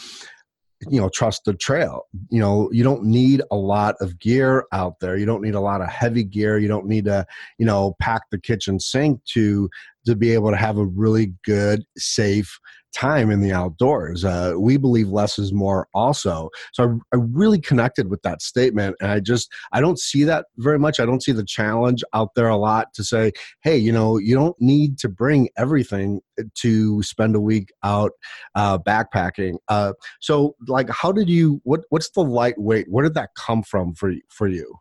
you 0.89 1.01
know 1.01 1.09
trust 1.09 1.45
the 1.45 1.55
trail. 1.55 2.07
You 2.31 2.41
know 2.41 2.69
you 2.73 2.85
don't 2.85 3.05
need 3.05 3.43
a 3.51 3.57
lot 3.57 3.97
of 4.01 4.19
gear 4.19 4.67
out 4.73 5.01
there. 5.01 5.17
You 5.17 5.27
don't 5.27 5.43
need 5.43 5.55
a 5.55 5.61
lot 5.61 5.81
of 5.81 5.89
heavy 5.89 6.25
gear. 6.25 6.59
You 6.59 6.69
don't 6.69 6.87
need 6.87 7.05
to 7.07 7.27
you 7.59 7.67
know 7.67 7.95
pack 8.01 8.23
the 8.31 8.39
kitchen 8.39 8.81
sink 8.81 9.23
to 9.35 9.69
to 10.07 10.17
be 10.17 10.33
able 10.33 10.51
to 10.51 10.57
have 10.57 10.79
a 10.79 10.87
really 10.87 11.35
good 11.45 11.85
safe 11.97 12.59
time 12.93 13.31
in 13.31 13.41
the 13.41 13.53
outdoors. 13.53 14.25
Uh, 14.25 14.55
we 14.57 14.77
believe 14.77 15.09
less 15.09 15.39
is 15.39 15.53
more 15.53 15.89
also. 15.95 16.51
So 16.73 17.01
I, 17.13 17.17
I, 17.17 17.21
really 17.21 17.61
connected 17.61 18.11
with 18.11 18.23
that 18.23 18.43
statement. 18.43 18.97
And 19.01 19.11
I 19.11 19.21
just, 19.21 19.51
I 19.73 19.81
don't 19.81 19.99
see 19.99 20.25
that 20.25 20.47
very 20.59 20.79
much. 20.79 21.01
I 21.01 21.07
don't 21.07 21.23
see 21.23 21.33
the 21.33 21.45
challenge 21.45 22.05
out 22.13 22.35
there 22.35 22.49
a 22.49 22.57
lot 22.57 22.93
to 22.95 23.05
say, 23.05 23.33
hey, 23.63 23.77
you 23.77 23.93
know, 23.93 24.19
you 24.19 24.35
don't 24.35 24.57
need 24.61 24.99
to 24.99 25.09
bring 25.09 25.49
everything 25.57 26.21
to 26.55 27.03
spend 27.03 27.35
a 27.35 27.41
week 27.41 27.71
out 27.83 28.13
uh, 28.55 28.79
backpacking. 28.79 29.57
Uh, 29.69 29.93
so 30.21 30.55
like, 30.69 30.91
how 30.91 31.13
did 31.13 31.29
you, 31.29 31.61
what, 31.65 31.81
what's 31.89 32.11
the 32.11 32.23
lightweight? 32.23 32.87
Where 32.89 33.05
did 33.05 33.15
that 33.15 33.31
come 33.37 33.63
from 33.63 33.95
for, 33.95 34.13
for 34.29 34.49
you? 34.49 34.75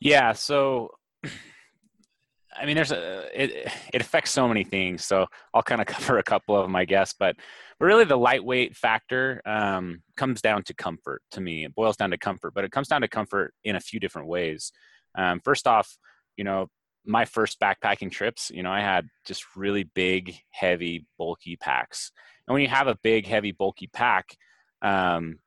Yeah. 0.00 0.32
So 0.32 0.90
I 2.60 2.66
mean, 2.66 2.76
there's 2.76 2.92
a 2.92 3.28
it 3.34 3.72
it 3.92 4.00
affects 4.00 4.30
so 4.30 4.48
many 4.48 4.64
things. 4.64 5.04
So 5.04 5.26
I'll 5.54 5.62
kind 5.62 5.80
of 5.80 5.86
cover 5.94 6.18
a 6.18 6.22
couple 6.22 6.56
of 6.56 6.64
them, 6.64 6.76
I 6.76 6.84
guess. 6.84 7.14
But 7.18 7.36
but 7.78 7.86
really, 7.86 8.04
the 8.04 8.16
lightweight 8.16 8.76
factor 8.76 9.40
um, 9.46 10.02
comes 10.16 10.42
down 10.42 10.64
to 10.64 10.74
comfort. 10.74 11.22
To 11.32 11.40
me, 11.40 11.64
it 11.64 11.74
boils 11.74 11.96
down 11.96 12.10
to 12.10 12.18
comfort, 12.18 12.54
but 12.54 12.64
it 12.64 12.72
comes 12.72 12.88
down 12.88 13.02
to 13.02 13.08
comfort 13.08 13.54
in 13.64 13.76
a 13.76 13.80
few 13.80 14.00
different 14.00 14.28
ways. 14.28 14.72
Um, 15.16 15.40
first 15.40 15.66
off, 15.66 15.96
you 16.36 16.44
know, 16.44 16.68
my 17.04 17.24
first 17.24 17.58
backpacking 17.60 18.10
trips, 18.10 18.50
you 18.50 18.62
know, 18.62 18.70
I 18.70 18.80
had 18.80 19.08
just 19.24 19.56
really 19.56 19.84
big, 19.84 20.36
heavy, 20.50 21.06
bulky 21.18 21.56
packs. 21.56 22.12
And 22.46 22.52
when 22.52 22.62
you 22.62 22.68
have 22.68 22.86
a 22.86 22.98
big, 23.02 23.26
heavy, 23.26 23.52
bulky 23.52 23.88
pack, 23.88 24.36
um, 24.82 25.38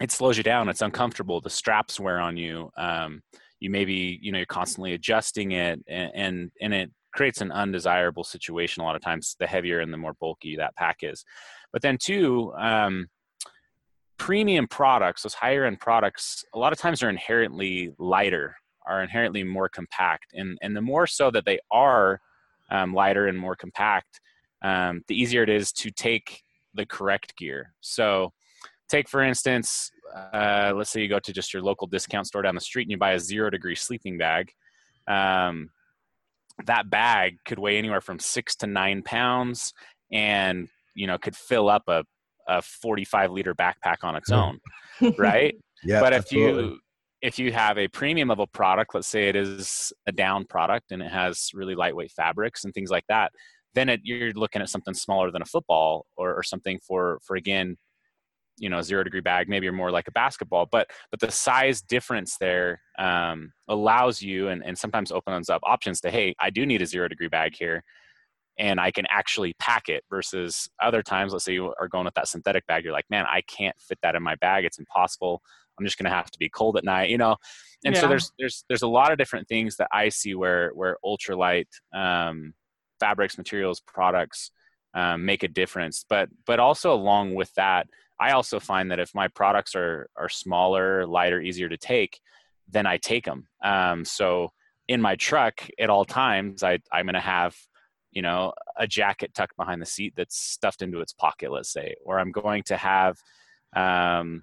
it 0.00 0.10
slows 0.10 0.36
you 0.36 0.42
down. 0.42 0.68
It's 0.68 0.82
uncomfortable. 0.82 1.40
The 1.40 1.50
straps 1.50 2.00
wear 2.00 2.18
on 2.18 2.36
you. 2.36 2.70
Um, 2.76 3.22
you 3.60 3.70
maybe 3.70 4.18
you 4.22 4.32
know 4.32 4.38
you're 4.38 4.46
constantly 4.46 4.94
adjusting 4.94 5.52
it 5.52 5.80
and, 5.88 6.10
and 6.14 6.50
and 6.60 6.74
it 6.74 6.90
creates 7.12 7.40
an 7.40 7.52
undesirable 7.52 8.24
situation 8.24 8.82
a 8.82 8.86
lot 8.86 8.96
of 8.96 9.02
times 9.02 9.36
the 9.38 9.46
heavier 9.46 9.80
and 9.80 9.92
the 9.92 9.96
more 9.96 10.14
bulky 10.20 10.56
that 10.56 10.74
pack 10.76 10.98
is. 11.02 11.24
But 11.72 11.82
then 11.82 11.98
two 11.98 12.52
um, 12.54 13.08
premium 14.18 14.66
products 14.68 15.22
those 15.22 15.34
higher 15.34 15.64
end 15.64 15.80
products 15.80 16.44
a 16.54 16.58
lot 16.58 16.72
of 16.72 16.78
times 16.78 17.02
are 17.02 17.08
inherently 17.08 17.90
lighter 17.98 18.54
are 18.86 19.02
inherently 19.02 19.42
more 19.42 19.68
compact 19.68 20.26
and 20.34 20.58
and 20.62 20.76
the 20.76 20.80
more 20.80 21.06
so 21.06 21.30
that 21.30 21.44
they 21.44 21.58
are 21.70 22.20
um, 22.70 22.92
lighter 22.92 23.28
and 23.28 23.38
more 23.38 23.56
compact 23.56 24.20
um, 24.62 25.02
the 25.08 25.20
easier 25.20 25.42
it 25.42 25.48
is 25.48 25.72
to 25.72 25.90
take 25.90 26.42
the 26.74 26.86
correct 26.86 27.36
gear. 27.36 27.72
So 27.80 28.32
take 28.88 29.08
for 29.08 29.22
instance 29.22 29.90
uh, 30.14 30.72
let's 30.74 30.90
say 30.90 31.00
you 31.00 31.08
go 31.08 31.18
to 31.18 31.32
just 31.32 31.52
your 31.52 31.62
local 31.62 31.86
discount 31.86 32.26
store 32.26 32.42
down 32.42 32.54
the 32.54 32.60
street 32.60 32.84
and 32.84 32.90
you 32.90 32.98
buy 32.98 33.12
a 33.12 33.20
zero 33.20 33.50
degree 33.50 33.74
sleeping 33.74 34.18
bag. 34.18 34.52
Um, 35.06 35.70
that 36.66 36.90
bag 36.90 37.38
could 37.44 37.58
weigh 37.58 37.78
anywhere 37.78 38.00
from 38.00 38.18
six 38.18 38.56
to 38.56 38.66
nine 38.66 39.02
pounds 39.02 39.72
and 40.12 40.68
you 40.94 41.06
know 41.06 41.18
could 41.18 41.36
fill 41.36 41.68
up 41.68 41.84
a, 41.88 42.04
a 42.48 42.62
45 42.62 43.30
liter 43.32 43.54
backpack 43.54 43.98
on 44.02 44.16
its 44.16 44.30
own 44.30 44.58
right 45.18 45.54
Yeah, 45.82 46.00
but 46.00 46.12
if 46.12 46.24
absolutely. 46.24 46.62
you 46.64 46.78
if 47.22 47.38
you 47.38 47.52
have 47.52 47.78
a 47.78 47.88
premium 47.88 48.28
level 48.28 48.46
product 48.46 48.94
let's 48.94 49.08
say 49.08 49.30
it 49.30 49.36
is 49.36 49.94
a 50.06 50.12
down 50.12 50.44
product 50.44 50.92
and 50.92 51.00
it 51.00 51.10
has 51.10 51.48
really 51.54 51.74
lightweight 51.74 52.10
fabrics 52.10 52.64
and 52.64 52.74
things 52.74 52.90
like 52.90 53.04
that 53.08 53.32
then 53.74 53.88
it, 53.88 54.00
you're 54.04 54.32
looking 54.32 54.60
at 54.60 54.68
something 54.68 54.92
smaller 54.92 55.30
than 55.30 55.40
a 55.40 55.46
football 55.46 56.04
or, 56.18 56.34
or 56.34 56.42
something 56.42 56.78
for 56.86 57.18
for 57.24 57.36
again 57.36 57.78
you 58.60 58.68
know 58.68 58.80
zero 58.82 59.02
degree 59.02 59.20
bag 59.20 59.48
maybe 59.48 59.64
you're 59.64 59.72
more 59.72 59.90
like 59.90 60.06
a 60.06 60.12
basketball 60.12 60.68
but 60.70 60.88
but 61.10 61.18
the 61.18 61.30
size 61.30 61.82
difference 61.82 62.36
there 62.38 62.80
um, 62.98 63.52
allows 63.68 64.22
you 64.22 64.48
and, 64.48 64.62
and 64.64 64.78
sometimes 64.78 65.10
opens 65.10 65.48
up 65.48 65.60
options 65.64 66.00
to 66.00 66.10
hey 66.10 66.34
i 66.38 66.50
do 66.50 66.64
need 66.64 66.82
a 66.82 66.86
zero 66.86 67.08
degree 67.08 67.28
bag 67.28 67.54
here 67.58 67.82
and 68.58 68.78
i 68.78 68.90
can 68.90 69.06
actually 69.10 69.54
pack 69.58 69.88
it 69.88 70.04
versus 70.10 70.68
other 70.80 71.02
times 71.02 71.32
let's 71.32 71.44
say 71.44 71.54
you 71.54 71.74
are 71.80 71.88
going 71.88 72.04
with 72.04 72.14
that 72.14 72.28
synthetic 72.28 72.64
bag 72.66 72.84
you're 72.84 72.92
like 72.92 73.10
man 73.10 73.24
i 73.26 73.40
can't 73.42 73.76
fit 73.80 73.98
that 74.02 74.14
in 74.14 74.22
my 74.22 74.36
bag. 74.36 74.64
It's 74.64 74.78
impossible. 74.78 75.42
I'm 75.78 75.86
just 75.86 75.96
going 75.96 76.10
to 76.10 76.14
have 76.14 76.30
to 76.30 76.38
be 76.38 76.50
cold 76.50 76.76
at 76.76 76.84
night 76.84 77.08
you 77.08 77.18
know? 77.18 77.36
And 77.86 77.96
so 77.96 78.06
there's 78.06 78.30
there's 78.38 78.64
there's 78.68 78.82
a 78.82 78.88
lot 78.88 79.10
of 79.10 79.16
different 79.16 79.48
things 79.48 79.76
that 79.76 79.88
i 79.90 80.10
see 80.10 80.34
where 80.34 80.70
where 80.74 80.98
ultralight 81.02 81.64
um, 81.94 82.52
fabrics 83.00 83.38
materials 83.38 83.80
products 83.80 84.50
um, 84.94 85.24
make 85.24 85.42
a 85.42 85.48
difference. 85.48 86.04
But 86.08 86.28
but 86.46 86.60
also 86.60 86.92
along 86.92 87.34
with 87.34 87.52
that 87.54 87.86
I 88.20 88.32
also 88.32 88.60
find 88.60 88.90
that 88.90 89.00
if 89.00 89.14
my 89.14 89.28
products 89.28 89.74
are 89.74 90.08
are 90.16 90.28
smaller, 90.28 91.06
lighter, 91.06 91.40
easier 91.40 91.68
to 91.68 91.76
take, 91.76 92.20
then 92.68 92.86
I 92.86 92.98
take 92.98 93.24
them. 93.24 93.48
Um, 93.64 94.04
so 94.04 94.50
in 94.88 95.00
my 95.00 95.16
truck 95.16 95.66
at 95.78 95.90
all 95.90 96.04
times, 96.04 96.62
I 96.62 96.78
I'm 96.92 97.06
going 97.06 97.14
to 97.14 97.20
have 97.20 97.56
you 98.12 98.22
know 98.22 98.52
a 98.76 98.86
jacket 98.86 99.32
tucked 99.34 99.56
behind 99.56 99.80
the 99.80 99.86
seat 99.86 100.12
that's 100.16 100.36
stuffed 100.36 100.82
into 100.82 101.00
its 101.00 101.12
pocket, 101.12 101.50
let's 101.50 101.72
say, 101.72 101.96
or 102.04 102.20
I'm 102.20 102.32
going 102.32 102.62
to 102.64 102.76
have. 102.76 103.18
Um, 103.74 104.42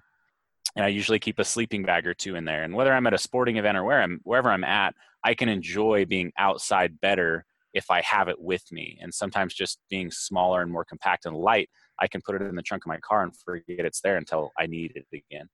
and 0.76 0.84
I 0.84 0.88
usually 0.88 1.18
keep 1.18 1.38
a 1.38 1.44
sleeping 1.44 1.82
bag 1.82 2.06
or 2.06 2.14
two 2.14 2.36
in 2.36 2.44
there. 2.44 2.62
And 2.62 2.74
whether 2.74 2.92
I'm 2.92 3.06
at 3.06 3.14
a 3.14 3.18
sporting 3.18 3.56
event 3.56 3.76
or 3.76 3.84
where 3.84 4.00
I'm, 4.00 4.20
wherever 4.22 4.50
I'm 4.50 4.64
at, 4.64 4.94
I 5.24 5.34
can 5.34 5.48
enjoy 5.48 6.04
being 6.04 6.30
outside 6.38 7.00
better 7.00 7.44
if 7.78 7.90
I 7.90 8.02
have 8.02 8.28
it 8.28 8.38
with 8.38 8.70
me. 8.70 8.98
And 9.00 9.14
sometimes 9.14 9.54
just 9.54 9.80
being 9.88 10.10
smaller 10.10 10.60
and 10.60 10.70
more 10.70 10.84
compact 10.84 11.24
and 11.24 11.34
light 11.34 11.70
I 11.98 12.08
can 12.08 12.20
put 12.20 12.36
it 12.36 12.42
in 12.42 12.54
the 12.54 12.62
trunk 12.62 12.84
of 12.84 12.88
my 12.88 12.98
car 12.98 13.22
and 13.22 13.36
forget 13.36 13.84
it's 13.84 14.00
there 14.00 14.16
until 14.16 14.52
I 14.58 14.66
need 14.66 14.92
it 14.94 15.06
again. 15.12 15.48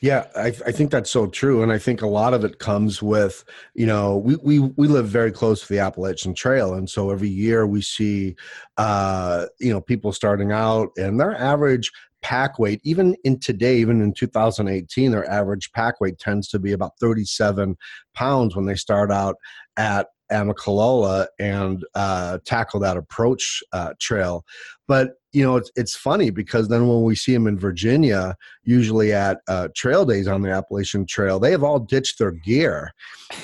Yeah, 0.00 0.26
I, 0.36 0.48
I 0.48 0.72
think 0.72 0.90
that's 0.90 1.08
so 1.08 1.26
true, 1.26 1.62
and 1.62 1.72
I 1.72 1.78
think 1.78 2.02
a 2.02 2.06
lot 2.06 2.34
of 2.34 2.44
it 2.44 2.58
comes 2.58 3.00
with 3.00 3.42
you 3.74 3.86
know 3.86 4.18
we 4.18 4.36
we 4.36 4.58
we 4.58 4.86
live 4.86 5.06
very 5.06 5.32
close 5.32 5.62
to 5.62 5.68
the 5.72 5.78
Appalachian 5.78 6.34
Trail, 6.34 6.74
and 6.74 6.90
so 6.90 7.10
every 7.10 7.28
year 7.28 7.66
we 7.66 7.80
see 7.80 8.36
uh, 8.76 9.46
you 9.60 9.72
know 9.72 9.80
people 9.80 10.12
starting 10.12 10.52
out, 10.52 10.90
and 10.98 11.18
their 11.18 11.34
average 11.34 11.90
pack 12.20 12.58
weight, 12.58 12.80
even 12.84 13.14
in 13.24 13.38
today, 13.38 13.76
even 13.76 14.02
in 14.02 14.12
2018, 14.12 15.10
their 15.10 15.30
average 15.30 15.70
pack 15.72 16.00
weight 16.00 16.18
tends 16.18 16.48
to 16.48 16.58
be 16.58 16.72
about 16.72 16.92
37 16.98 17.76
pounds 18.14 18.56
when 18.56 18.64
they 18.66 18.74
start 18.74 19.10
out 19.10 19.36
at 19.76 20.08
Amicalola 20.30 21.26
and 21.38 21.84
uh, 21.94 22.38
tackle 22.44 22.80
that 22.80 22.96
approach 22.96 23.62
uh, 23.72 23.94
trail. 24.00 24.44
But 24.86 25.14
you 25.32 25.42
know, 25.42 25.56
it's 25.56 25.70
it's 25.74 25.96
funny 25.96 26.30
because 26.30 26.68
then 26.68 26.86
when 26.86 27.02
we 27.02 27.16
see 27.16 27.32
them 27.32 27.48
in 27.48 27.58
Virginia, 27.58 28.36
usually 28.62 29.12
at 29.12 29.40
uh, 29.48 29.68
trail 29.74 30.04
days 30.04 30.28
on 30.28 30.42
the 30.42 30.50
Appalachian 30.50 31.06
Trail, 31.06 31.40
they 31.40 31.50
have 31.50 31.64
all 31.64 31.80
ditched 31.80 32.18
their 32.18 32.30
gear, 32.30 32.92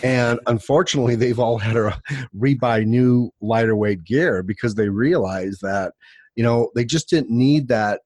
and 0.04 0.38
unfortunately, 0.46 1.16
they've 1.16 1.40
all 1.40 1.58
had 1.58 1.72
to 1.72 2.00
rebuy 2.36 2.86
new 2.86 3.30
lighter 3.40 3.74
weight 3.74 4.04
gear 4.04 4.42
because 4.42 4.76
they 4.76 4.88
realize 4.88 5.58
that 5.62 5.94
you 6.36 6.44
know 6.44 6.70
they 6.76 6.84
just 6.84 7.08
didn't 7.08 7.30
need 7.30 7.66
that 7.68 8.02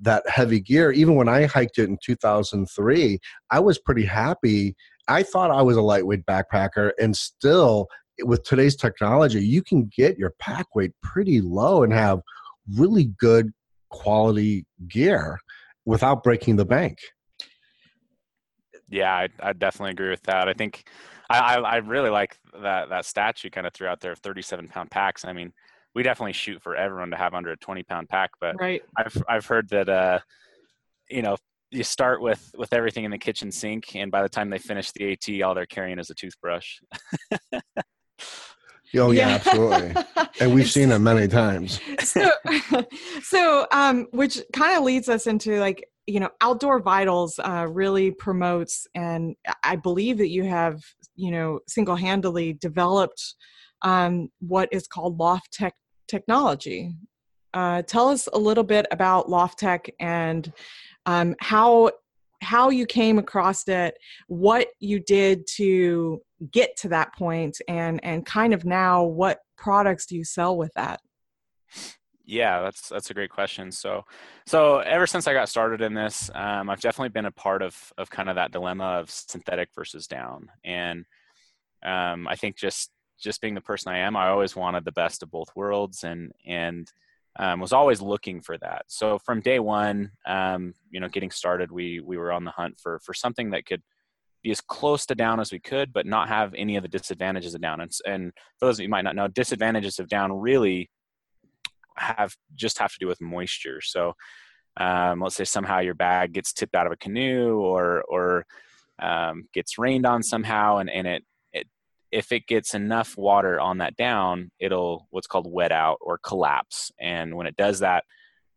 that 0.00 0.28
heavy 0.28 0.60
gear. 0.60 0.90
Even 0.92 1.14
when 1.14 1.28
I 1.28 1.44
hiked 1.44 1.78
it 1.78 1.88
in 1.88 1.98
2003, 2.02 3.18
I 3.50 3.60
was 3.60 3.78
pretty 3.78 4.04
happy. 4.04 4.76
I 5.08 5.22
thought 5.22 5.50
I 5.50 5.62
was 5.62 5.76
a 5.76 5.82
lightweight 5.82 6.24
backpacker, 6.26 6.92
and 6.98 7.14
still, 7.16 7.88
with 8.22 8.42
today's 8.44 8.76
technology, 8.76 9.44
you 9.44 9.62
can 9.62 9.90
get 9.96 10.18
your 10.18 10.34
pack 10.38 10.74
weight 10.74 10.92
pretty 11.02 11.40
low 11.40 11.82
and 11.82 11.92
have 11.92 12.20
really 12.74 13.12
good 13.18 13.52
quality 13.90 14.66
gear 14.88 15.38
without 15.84 16.22
breaking 16.22 16.56
the 16.56 16.64
bank. 16.64 16.98
Yeah, 18.88 19.12
I, 19.12 19.28
I 19.40 19.52
definitely 19.52 19.92
agree 19.92 20.10
with 20.10 20.22
that. 20.24 20.48
I 20.48 20.52
think 20.52 20.88
I, 21.28 21.38
I, 21.38 21.60
I 21.60 21.76
really 21.78 22.10
like 22.10 22.38
that 22.62 22.88
that 22.88 23.04
stat 23.04 23.42
you 23.42 23.50
kind 23.50 23.66
of 23.66 23.72
threw 23.72 23.88
out 23.88 24.00
there 24.00 24.12
of 24.12 24.18
37 24.20 24.68
pound 24.68 24.90
packs. 24.90 25.24
I 25.24 25.32
mean, 25.32 25.52
we 25.94 26.02
definitely 26.02 26.34
shoot 26.34 26.62
for 26.62 26.76
everyone 26.76 27.10
to 27.10 27.16
have 27.16 27.34
under 27.34 27.50
a 27.50 27.56
20 27.56 27.82
pound 27.82 28.08
pack, 28.08 28.30
but 28.40 28.54
Right. 28.60 28.82
I've 28.96 29.22
I've 29.28 29.46
heard 29.46 29.68
that 29.70 29.88
uh, 29.88 30.20
you 31.10 31.22
know 31.22 31.36
you 31.70 31.82
start 31.82 32.20
with 32.20 32.52
with 32.56 32.72
everything 32.72 33.04
in 33.04 33.10
the 33.10 33.18
kitchen 33.18 33.50
sink, 33.50 33.96
and 33.96 34.10
by 34.10 34.22
the 34.22 34.28
time 34.28 34.50
they 34.50 34.58
finish 34.58 34.92
the 34.92 35.12
AT, 35.12 35.42
all 35.42 35.54
they're 35.54 35.66
carrying 35.66 35.98
is 35.98 36.10
a 36.10 36.14
toothbrush. 36.14 36.78
Oh 38.96 39.10
yeah, 39.10 39.28
absolutely. 39.28 39.94
And 40.40 40.54
we've 40.54 40.70
seen 40.70 40.90
it 40.90 40.98
many 40.98 41.28
times. 41.28 41.80
so, 42.00 42.30
so 43.22 43.66
um, 43.72 44.06
which 44.12 44.40
kind 44.52 44.76
of 44.76 44.84
leads 44.84 45.08
us 45.08 45.26
into 45.26 45.58
like 45.58 45.86
you 46.06 46.20
know 46.20 46.30
outdoor 46.40 46.80
vitals 46.80 47.38
uh, 47.40 47.66
really 47.68 48.10
promotes 48.12 48.86
and 48.94 49.34
i 49.64 49.74
believe 49.74 50.18
that 50.18 50.28
you 50.28 50.44
have 50.44 50.80
you 51.16 51.30
know 51.30 51.58
single-handedly 51.66 52.52
developed 52.54 53.34
um, 53.82 54.28
what 54.40 54.68
is 54.72 54.86
called 54.86 55.18
loft 55.18 55.52
tech 55.52 55.74
technology 56.08 56.94
uh, 57.54 57.82
tell 57.82 58.08
us 58.08 58.28
a 58.32 58.38
little 58.38 58.64
bit 58.64 58.86
about 58.90 59.28
loft 59.28 59.58
tech 59.58 59.90
and 59.98 60.52
um, 61.06 61.34
how 61.40 61.90
how 62.42 62.70
you 62.70 62.86
came 62.86 63.18
across 63.18 63.66
it 63.66 63.96
what 64.28 64.68
you 64.78 65.00
did 65.00 65.46
to 65.46 66.20
get 66.52 66.76
to 66.76 66.88
that 66.88 67.14
point 67.14 67.58
and 67.68 68.02
and 68.04 68.26
kind 68.26 68.52
of 68.52 68.64
now 68.64 69.04
what 69.04 69.40
products 69.56 70.06
do 70.06 70.16
you 70.16 70.24
sell 70.24 70.56
with 70.56 70.72
that 70.74 71.00
Yeah, 72.26 72.60
that's 72.60 72.88
that's 72.88 73.10
a 73.10 73.14
great 73.14 73.30
question. 73.30 73.70
So, 73.70 74.04
so 74.46 74.78
ever 74.78 75.06
since 75.06 75.28
I 75.28 75.32
got 75.32 75.48
started 75.48 75.80
in 75.80 75.94
this, 75.94 76.28
um, 76.34 76.68
I've 76.68 76.80
definitely 76.80 77.10
been 77.10 77.26
a 77.26 77.30
part 77.30 77.62
of 77.62 77.76
of 77.96 78.10
kind 78.10 78.28
of 78.28 78.34
that 78.34 78.50
dilemma 78.50 78.84
of 78.84 79.10
synthetic 79.10 79.68
versus 79.74 80.08
down, 80.08 80.48
and 80.64 81.04
um, 81.84 82.26
I 82.26 82.34
think 82.34 82.56
just 82.56 82.90
just 83.20 83.40
being 83.40 83.54
the 83.54 83.60
person 83.60 83.92
I 83.92 83.98
am, 83.98 84.16
I 84.16 84.28
always 84.28 84.56
wanted 84.56 84.84
the 84.84 84.92
best 84.92 85.22
of 85.22 85.30
both 85.30 85.54
worlds, 85.54 86.02
and 86.02 86.32
and 86.44 86.90
um, 87.38 87.60
was 87.60 87.72
always 87.72 88.02
looking 88.02 88.40
for 88.40 88.58
that. 88.58 88.86
So 88.88 89.20
from 89.20 89.40
day 89.40 89.60
one, 89.60 90.10
um, 90.26 90.74
you 90.90 90.98
know, 90.98 91.08
getting 91.08 91.30
started, 91.30 91.70
we 91.70 92.00
we 92.00 92.16
were 92.16 92.32
on 92.32 92.44
the 92.44 92.50
hunt 92.50 92.80
for 92.80 92.98
for 93.04 93.14
something 93.14 93.50
that 93.50 93.66
could 93.66 93.82
be 94.46 94.52
as 94.52 94.60
close 94.60 95.06
to 95.06 95.14
down 95.16 95.40
as 95.40 95.50
we 95.50 95.58
could, 95.58 95.92
but 95.92 96.06
not 96.06 96.28
have 96.28 96.54
any 96.56 96.76
of 96.76 96.82
the 96.82 96.88
disadvantages 96.88 97.54
of 97.54 97.60
down. 97.60 97.80
And, 97.80 97.90
and 98.06 98.32
for 98.58 98.66
those 98.66 98.78
of 98.78 98.84
you 98.84 98.88
might 98.88 99.02
not 99.02 99.16
know, 99.16 99.26
disadvantages 99.26 99.98
of 99.98 100.08
down 100.08 100.32
really 100.32 100.88
have 101.96 102.36
just 102.54 102.78
have 102.78 102.92
to 102.92 102.98
do 103.00 103.08
with 103.08 103.20
moisture. 103.20 103.80
So 103.80 104.12
um, 104.76 105.20
let's 105.20 105.34
say 105.34 105.44
somehow 105.44 105.80
your 105.80 105.94
bag 105.94 106.32
gets 106.32 106.52
tipped 106.52 106.76
out 106.76 106.86
of 106.86 106.92
a 106.92 106.96
canoe 106.96 107.58
or 107.58 108.04
or 108.08 108.46
um, 109.00 109.48
gets 109.52 109.78
rained 109.78 110.06
on 110.06 110.22
somehow, 110.22 110.76
and, 110.78 110.88
and 110.90 111.06
it 111.08 111.24
it 111.52 111.66
if 112.12 112.30
it 112.30 112.46
gets 112.46 112.74
enough 112.74 113.16
water 113.16 113.58
on 113.58 113.78
that 113.78 113.96
down, 113.96 114.50
it'll 114.60 115.08
what's 115.10 115.26
called 115.26 115.50
wet 115.50 115.72
out 115.72 115.98
or 116.00 116.18
collapse. 116.18 116.92
And 117.00 117.34
when 117.34 117.46
it 117.46 117.56
does 117.56 117.80
that, 117.80 118.04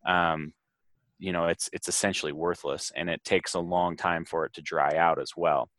um, 0.05 0.53
you 1.19 1.31
know 1.31 1.45
it's 1.45 1.69
it's 1.73 1.87
essentially 1.87 2.31
worthless, 2.31 2.91
and 2.95 3.09
it 3.09 3.23
takes 3.23 3.53
a 3.53 3.59
long 3.59 3.95
time 3.95 4.25
for 4.25 4.45
it 4.45 4.53
to 4.53 4.61
dry 4.61 4.95
out 4.95 5.21
as 5.21 5.31
well. 5.37 5.69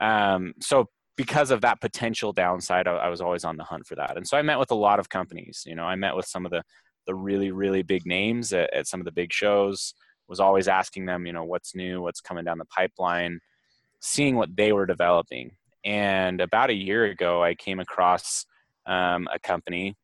Um, 0.00 0.54
so 0.60 0.88
because 1.16 1.50
of 1.50 1.62
that 1.62 1.80
potential 1.80 2.32
downside, 2.32 2.86
I, 2.86 2.92
I 2.92 3.08
was 3.08 3.20
always 3.20 3.44
on 3.44 3.56
the 3.56 3.64
hunt 3.64 3.86
for 3.86 3.94
that. 3.94 4.16
And 4.16 4.26
so 4.26 4.36
I 4.36 4.42
met 4.42 4.58
with 4.58 4.70
a 4.70 4.74
lot 4.74 4.98
of 5.00 5.08
companies. 5.08 5.62
You 5.66 5.74
know, 5.74 5.84
I 5.84 5.96
met 5.96 6.14
with 6.14 6.26
some 6.26 6.44
of 6.44 6.52
the 6.52 6.62
the 7.06 7.14
really 7.14 7.50
really 7.50 7.82
big 7.82 8.04
names 8.04 8.52
at, 8.52 8.72
at 8.74 8.86
some 8.86 9.00
of 9.00 9.04
the 9.04 9.12
big 9.12 9.32
shows 9.32 9.94
was 10.28 10.40
always 10.40 10.68
asking 10.68 11.06
them 11.06 11.26
you 11.26 11.32
know 11.32 11.44
what's 11.44 11.74
new 11.74 12.02
what's 12.02 12.20
coming 12.20 12.44
down 12.44 12.58
the 12.58 12.64
pipeline 12.66 13.38
seeing 14.00 14.36
what 14.36 14.54
they 14.56 14.72
were 14.72 14.86
developing 14.86 15.52
and 15.84 16.40
about 16.40 16.70
a 16.70 16.74
year 16.74 17.04
ago 17.04 17.42
i 17.42 17.54
came 17.54 17.80
across 17.80 18.44
um, 18.86 19.28
a 19.32 19.38
company 19.38 19.94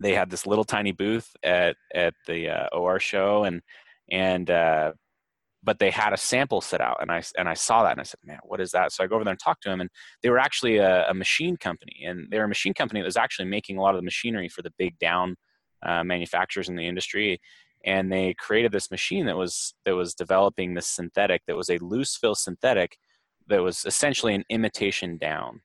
they 0.00 0.14
had 0.14 0.30
this 0.30 0.46
little 0.46 0.64
tiny 0.64 0.92
booth 0.92 1.34
at 1.42 1.76
at 1.94 2.14
the 2.26 2.48
uh, 2.48 2.68
OR 2.72 2.98
show 2.98 3.44
and 3.44 3.60
and 4.10 4.50
uh, 4.50 4.92
but 5.62 5.78
they 5.78 5.90
had 5.90 6.12
a 6.12 6.16
sample 6.16 6.60
set 6.60 6.80
out 6.80 6.98
and 7.00 7.10
i 7.10 7.22
and 7.38 7.48
i 7.48 7.54
saw 7.54 7.82
that 7.82 7.92
and 7.92 8.00
i 8.00 8.04
said 8.04 8.20
man 8.24 8.38
what 8.44 8.60
is 8.60 8.70
that? 8.72 8.92
So 8.92 9.02
i 9.02 9.06
go 9.06 9.16
over 9.16 9.24
there 9.24 9.32
and 9.32 9.40
talk 9.40 9.60
to 9.62 9.70
them 9.70 9.80
and 9.80 9.90
they 10.22 10.30
were 10.30 10.38
actually 10.38 10.78
a, 10.78 11.08
a 11.08 11.14
machine 11.14 11.56
company 11.56 12.04
and 12.06 12.28
they're 12.30 12.44
a 12.44 12.48
machine 12.48 12.74
company 12.74 13.00
that 13.00 13.06
was 13.06 13.16
actually 13.16 13.48
making 13.48 13.78
a 13.78 13.80
lot 13.80 13.94
of 13.94 14.00
the 14.00 14.04
machinery 14.04 14.48
for 14.48 14.62
the 14.62 14.72
big 14.78 14.98
down 14.98 15.36
uh, 15.82 16.04
manufacturers 16.04 16.68
in 16.68 16.76
the 16.76 16.86
industry 16.86 17.40
and 17.84 18.10
they 18.12 18.34
created 18.34 18.72
this 18.72 18.90
machine 18.90 19.26
that 19.26 19.36
was 19.36 19.74
that 19.84 19.94
was 19.94 20.14
developing 20.14 20.74
this 20.74 20.86
synthetic 20.86 21.42
that 21.46 21.56
was 21.56 21.70
a 21.70 21.78
loose 21.78 22.16
fill 22.16 22.34
synthetic 22.34 22.96
that 23.46 23.62
was 23.62 23.84
essentially 23.84 24.34
an 24.34 24.44
imitation 24.48 25.18
down 25.18 25.60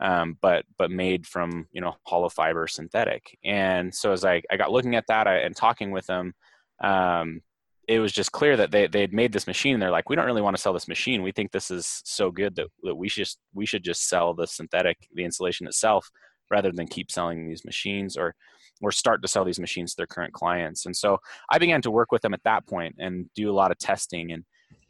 um, 0.00 0.36
but 0.40 0.64
but 0.78 0.90
made 0.90 1.26
from 1.26 1.68
you 1.72 1.80
know 1.80 1.94
hollow 2.06 2.28
fiber 2.28 2.66
synthetic. 2.66 3.38
And 3.44 3.94
so 3.94 4.12
as 4.12 4.24
i, 4.24 4.42
I 4.50 4.56
got 4.56 4.72
looking 4.72 4.96
at 4.96 5.06
that 5.08 5.26
I, 5.26 5.38
and 5.38 5.56
talking 5.56 5.90
with 5.90 6.06
them 6.06 6.34
um, 6.82 7.40
it 7.88 7.98
was 7.98 8.12
just 8.12 8.32
clear 8.32 8.56
that 8.56 8.70
they, 8.70 8.86
they 8.86 9.00
had 9.00 9.12
made 9.12 9.32
this 9.32 9.46
machine 9.46 9.74
and 9.74 9.82
they're 9.82 9.90
like 9.90 10.08
we 10.08 10.16
don't 10.16 10.26
really 10.26 10.42
want 10.42 10.56
to 10.56 10.62
sell 10.62 10.72
this 10.72 10.88
machine 10.88 11.22
we 11.22 11.32
think 11.32 11.50
this 11.50 11.70
is 11.70 12.00
so 12.04 12.30
good 12.30 12.54
that, 12.54 12.68
that 12.82 12.94
we 12.94 13.08
should 13.08 13.24
just 13.24 13.38
we 13.54 13.66
should 13.66 13.82
just 13.82 14.08
sell 14.08 14.34
the 14.34 14.46
synthetic 14.46 14.96
the 15.14 15.24
insulation 15.24 15.66
itself 15.66 16.10
rather 16.52 16.70
than 16.70 16.86
keep 16.86 17.10
selling 17.10 17.48
these 17.48 17.64
machines 17.64 18.16
or 18.16 18.34
or 18.82 18.92
start 18.92 19.22
to 19.22 19.28
sell 19.28 19.44
these 19.44 19.60
machines 19.60 19.92
to 19.92 19.96
their 19.96 20.06
current 20.06 20.32
clients. 20.32 20.86
And 20.86 20.96
so 20.96 21.18
I 21.50 21.58
began 21.58 21.80
to 21.82 21.90
work 21.90 22.12
with 22.12 22.22
them 22.22 22.34
at 22.34 22.42
that 22.44 22.66
point 22.66 22.96
and 22.98 23.26
do 23.34 23.50
a 23.50 23.54
lot 23.54 23.70
of 23.70 23.78
testing 23.78 24.32
and 24.32 24.44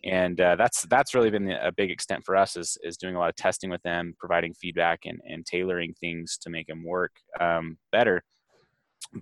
and 0.04 0.40
uh, 0.40 0.56
that's 0.56 0.82
that's 0.86 1.14
really 1.14 1.30
been 1.30 1.48
a 1.48 1.70
big 1.70 1.88
extent 1.88 2.24
for 2.24 2.36
us 2.36 2.56
is 2.56 2.76
is 2.82 2.96
doing 2.96 3.14
a 3.14 3.20
lot 3.20 3.28
of 3.28 3.36
testing 3.36 3.70
with 3.70 3.82
them, 3.82 4.14
providing 4.18 4.52
feedback 4.52 5.00
and 5.04 5.20
and 5.24 5.46
tailoring 5.46 5.94
things 6.00 6.38
to 6.38 6.50
make 6.50 6.66
them 6.66 6.84
work 6.84 7.12
um, 7.40 7.78
better. 7.92 8.24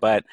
But 0.00 0.25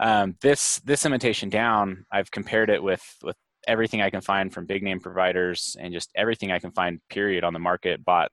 um, 0.00 0.36
this 0.40 0.80
this 0.80 1.06
imitation 1.06 1.48
down, 1.48 2.04
I've 2.12 2.30
compared 2.30 2.70
it 2.70 2.82
with 2.82 3.02
with 3.22 3.36
everything 3.66 4.02
I 4.02 4.10
can 4.10 4.20
find 4.20 4.52
from 4.52 4.66
big 4.66 4.82
name 4.82 5.00
providers 5.00 5.76
and 5.80 5.92
just 5.92 6.10
everything 6.14 6.52
I 6.52 6.58
can 6.58 6.72
find 6.72 7.00
period 7.08 7.44
on 7.44 7.52
the 7.52 7.58
market. 7.58 8.04
Bought 8.04 8.30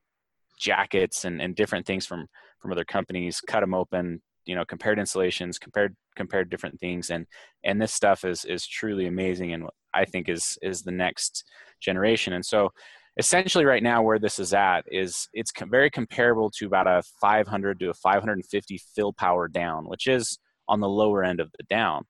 jackets 0.59 1.25
and, 1.25 1.41
and 1.41 1.55
different 1.55 1.85
things 1.85 2.05
from 2.05 2.27
from 2.59 2.71
other 2.71 2.85
companies, 2.85 3.41
cut 3.41 3.61
them 3.61 3.73
open, 3.73 4.21
you 4.45 4.55
know 4.55 4.65
compared 4.65 4.99
installations 4.99 5.59
compared 5.59 5.95
compared 6.15 6.49
different 6.49 6.79
things 6.79 7.09
and 7.09 7.25
and 7.63 7.81
this 7.81 7.93
stuff 7.93 8.25
is 8.25 8.45
is 8.45 8.65
truly 8.65 9.07
amazing 9.07 9.53
and 9.53 9.67
i 9.93 10.05
think 10.05 10.29
is 10.29 10.57
is 10.61 10.81
the 10.81 10.91
next 10.91 11.45
generation 11.79 12.33
and 12.33 12.45
so 12.45 12.69
essentially 13.17 13.65
right 13.65 13.83
now 13.83 14.01
where 14.01 14.19
this 14.19 14.39
is 14.39 14.53
at 14.53 14.83
is 14.91 15.27
it's 15.33 15.51
very 15.69 15.89
comparable 15.89 16.49
to 16.49 16.65
about 16.65 16.87
a 16.87 17.03
500 17.19 17.79
to 17.79 17.89
a 17.89 17.93
550 17.93 18.79
fill 18.95 19.13
power 19.13 19.47
down 19.47 19.87
which 19.87 20.07
is 20.07 20.39
on 20.71 20.79
the 20.79 20.89
lower 20.89 21.23
end 21.23 21.39
of 21.39 21.51
the 21.57 21.63
down 21.69 22.05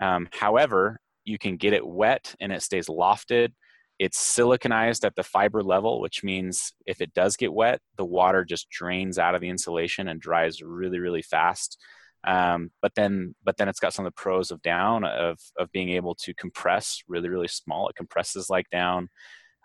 um, 0.00 0.28
however 0.32 0.98
you 1.24 1.38
can 1.38 1.56
get 1.56 1.72
it 1.72 1.86
wet 1.86 2.34
and 2.40 2.52
it 2.52 2.62
stays 2.62 2.86
lofted 2.86 3.52
it's 3.98 4.18
siliconized 4.18 5.04
at 5.04 5.14
the 5.14 5.22
fiber 5.22 5.62
level, 5.62 6.00
which 6.00 6.22
means 6.22 6.72
if 6.86 7.00
it 7.00 7.14
does 7.14 7.36
get 7.36 7.52
wet, 7.52 7.80
the 7.96 8.04
water 8.04 8.44
just 8.44 8.68
drains 8.68 9.18
out 9.18 9.34
of 9.34 9.40
the 9.40 9.48
insulation 9.48 10.08
and 10.08 10.20
dries 10.20 10.60
really, 10.60 10.98
really 10.98 11.22
fast. 11.22 11.78
Um, 12.26 12.70
but 12.82 12.92
then, 12.94 13.34
but 13.42 13.56
then 13.56 13.68
it's 13.68 13.80
got 13.80 13.94
some 13.94 14.04
of 14.04 14.12
the 14.12 14.20
pros 14.20 14.50
of 14.50 14.60
down 14.60 15.04
of 15.04 15.38
of 15.56 15.70
being 15.72 15.90
able 15.90 16.14
to 16.16 16.34
compress 16.34 17.02
really, 17.08 17.28
really 17.28 17.48
small. 17.48 17.88
It 17.88 17.96
compresses 17.96 18.50
like 18.50 18.68
down. 18.70 19.08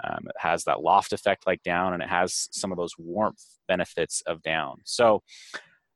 Um, 0.03 0.25
it 0.27 0.35
has 0.37 0.63
that 0.63 0.81
loft 0.81 1.11
effect 1.11 1.45
like 1.45 1.63
down, 1.63 1.93
and 1.93 2.01
it 2.01 2.09
has 2.09 2.47
some 2.51 2.71
of 2.71 2.77
those 2.77 2.93
warmth 2.97 3.43
benefits 3.67 4.21
of 4.27 4.41
down. 4.43 4.77
So 4.85 5.23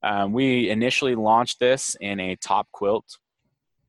um, 0.05 0.33
we 0.33 0.69
initially 0.69 1.15
launched 1.15 1.59
this 1.59 1.97
in 1.99 2.19
a 2.19 2.35
top 2.35 2.67
quilt 2.71 3.17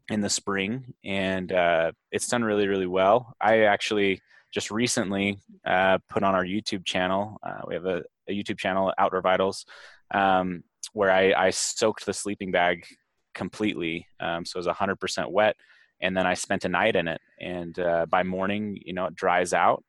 in 0.09 0.23
the 0.23 0.31
spring, 0.31 0.95
and 1.05 1.53
uh, 1.53 1.93
it's 2.11 2.27
done 2.27 2.43
really, 2.43 2.67
really 2.69 2.87
well. 2.87 3.35
I 3.39 3.65
actually 3.65 4.23
just 4.51 4.71
recently 4.71 5.39
uh, 5.67 5.99
put 6.09 6.23
on 6.23 6.35
our 6.35 6.45
YouTube 6.45 6.87
channel. 6.87 7.37
Uh, 7.43 7.61
we 7.69 7.75
have 7.75 7.85
a, 7.85 8.03
a, 8.29 8.33
YouTube 8.33 8.57
channel, 8.57 8.95
Outdoor 8.97 9.21
Vitals, 9.21 9.67
um, 10.15 10.65
where 10.95 11.11
I, 11.11 11.35
I, 11.35 11.51
soaked 11.51 12.07
the 12.07 12.15
sleeping 12.15 12.51
bag 12.51 12.87
completely. 13.35 14.07
Um, 14.19 14.47
so 14.47 14.57
it 14.59 14.65
was 14.65 14.75
100% 14.75 15.31
wet. 15.31 15.57
And 16.01 16.17
then 16.17 16.27
I 16.27 16.33
spent 16.33 16.65
a 16.65 16.71
night 16.71 16.97
in 16.97 17.09
it. 17.09 17.21
And 17.39 17.79
uh, 17.79 18.07
by 18.07 18.23
morning, 18.23 18.79
you 18.83 18.95
know, 18.95 19.05
it 19.07 19.15
dries 19.15 19.53
out 19.53 19.85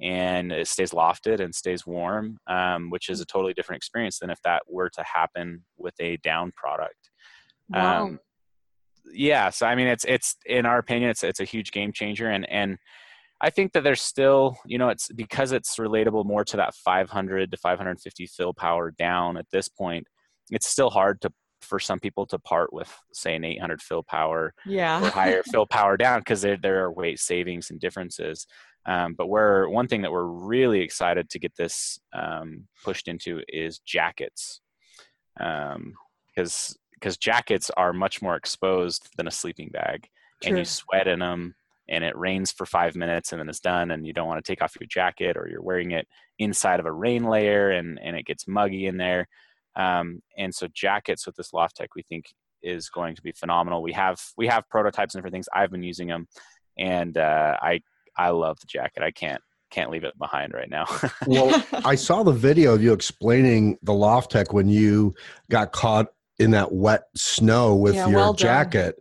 and 0.00 0.52
it 0.52 0.68
stays 0.68 0.90
lofted 0.90 1.40
and 1.40 1.54
stays 1.54 1.86
warm, 1.86 2.38
um, 2.46 2.90
which 2.90 3.08
is 3.08 3.20
a 3.20 3.26
totally 3.26 3.54
different 3.54 3.78
experience 3.78 4.18
than 4.18 4.30
if 4.30 4.40
that 4.42 4.62
were 4.68 4.90
to 4.90 5.02
happen 5.02 5.64
with 5.78 5.94
a 6.00 6.16
down 6.18 6.52
product. 6.54 7.10
Wow. 7.68 8.04
Um, 8.04 8.20
yeah. 9.12 9.50
So, 9.50 9.66
I 9.66 9.74
mean, 9.74 9.86
it's, 9.86 10.04
it's, 10.06 10.36
in 10.44 10.66
our 10.66 10.78
opinion, 10.78 11.10
it's, 11.10 11.24
it's 11.24 11.40
a 11.40 11.44
huge 11.44 11.72
game 11.72 11.92
changer. 11.92 12.28
And, 12.28 12.48
and, 12.50 12.78
I 13.40 13.50
think 13.50 13.72
that 13.72 13.84
there's 13.84 14.00
still, 14.00 14.56
you 14.64 14.78
know, 14.78 14.88
it's 14.88 15.12
because 15.12 15.52
it's 15.52 15.76
relatable 15.76 16.24
more 16.24 16.44
to 16.46 16.56
that 16.56 16.74
500 16.74 17.50
to 17.50 17.56
550 17.56 18.26
fill 18.26 18.54
power 18.54 18.90
down 18.90 19.36
at 19.36 19.44
this 19.52 19.68
point. 19.68 20.06
It's 20.50 20.66
still 20.66 20.90
hard 20.90 21.20
to 21.20 21.30
for 21.60 21.78
some 21.78 21.98
people 21.98 22.26
to 22.26 22.38
part 22.38 22.72
with 22.72 22.94
say 23.12 23.34
an 23.34 23.44
800 23.44 23.82
fill 23.82 24.02
power 24.02 24.54
yeah. 24.64 25.04
or 25.04 25.10
higher 25.10 25.42
fill 25.50 25.66
power 25.66 25.96
down 25.96 26.20
because 26.20 26.42
there, 26.42 26.56
there 26.56 26.84
are 26.84 26.92
weight 26.92 27.18
savings 27.18 27.70
and 27.70 27.80
differences. 27.80 28.46
Um, 28.86 29.14
but 29.14 29.28
we're 29.28 29.68
one 29.68 29.88
thing 29.88 30.02
that 30.02 30.12
we're 30.12 30.24
really 30.24 30.80
excited 30.80 31.28
to 31.30 31.38
get 31.38 31.56
this 31.56 31.98
um, 32.12 32.68
pushed 32.84 33.08
into 33.08 33.42
is 33.48 33.80
jackets, 33.80 34.60
because 35.36 35.74
um, 35.74 35.94
because 36.94 37.16
jackets 37.18 37.70
are 37.76 37.92
much 37.92 38.22
more 38.22 38.36
exposed 38.36 39.08
than 39.16 39.26
a 39.26 39.30
sleeping 39.30 39.70
bag, 39.72 40.08
True. 40.42 40.50
and 40.50 40.58
you 40.58 40.64
sweat 40.64 41.08
in 41.08 41.18
them 41.18 41.54
and 41.88 42.04
it 42.04 42.16
rains 42.16 42.50
for 42.50 42.66
five 42.66 42.96
minutes 42.96 43.32
and 43.32 43.40
then 43.40 43.48
it's 43.48 43.60
done 43.60 43.90
and 43.90 44.06
you 44.06 44.12
don't 44.12 44.26
want 44.26 44.44
to 44.44 44.50
take 44.50 44.62
off 44.62 44.76
your 44.80 44.88
jacket 44.88 45.36
or 45.36 45.48
you're 45.48 45.62
wearing 45.62 45.92
it 45.92 46.06
inside 46.38 46.80
of 46.80 46.86
a 46.86 46.92
rain 46.92 47.24
layer 47.24 47.70
and, 47.70 47.98
and 48.02 48.16
it 48.16 48.26
gets 48.26 48.48
muggy 48.48 48.86
in 48.86 48.96
there. 48.96 49.28
Um, 49.76 50.20
and 50.36 50.54
so 50.54 50.66
jackets 50.72 51.26
with 51.26 51.36
this 51.36 51.52
loft 51.52 51.76
tech 51.76 51.94
we 51.94 52.02
think 52.02 52.32
is 52.62 52.88
going 52.88 53.14
to 53.14 53.22
be 53.22 53.32
phenomenal. 53.32 53.82
We 53.82 53.92
have 53.92 54.20
we 54.36 54.46
have 54.48 54.68
prototypes 54.68 55.14
and 55.14 55.20
different 55.20 55.34
things. 55.34 55.48
I've 55.54 55.70
been 55.70 55.82
using 55.82 56.08
them 56.08 56.26
and 56.78 57.16
uh, 57.16 57.56
I 57.60 57.80
I 58.16 58.30
love 58.30 58.58
the 58.60 58.66
jacket. 58.66 59.02
I 59.02 59.10
can't 59.10 59.40
can't 59.70 59.90
leave 59.90 60.04
it 60.04 60.16
behind 60.18 60.52
right 60.54 60.70
now. 60.70 60.86
well, 61.26 61.62
I 61.84 61.94
saw 61.94 62.22
the 62.22 62.32
video 62.32 62.74
of 62.74 62.82
you 62.82 62.92
explaining 62.92 63.78
the 63.82 63.94
loft 63.94 64.30
tech 64.30 64.52
when 64.52 64.68
you 64.68 65.14
got 65.50 65.72
caught 65.72 66.08
in 66.38 66.50
that 66.52 66.72
wet 66.72 67.04
snow 67.14 67.74
with 67.74 67.94
yeah, 67.94 68.08
your 68.08 68.16
well 68.16 68.34
jacket. 68.34 68.96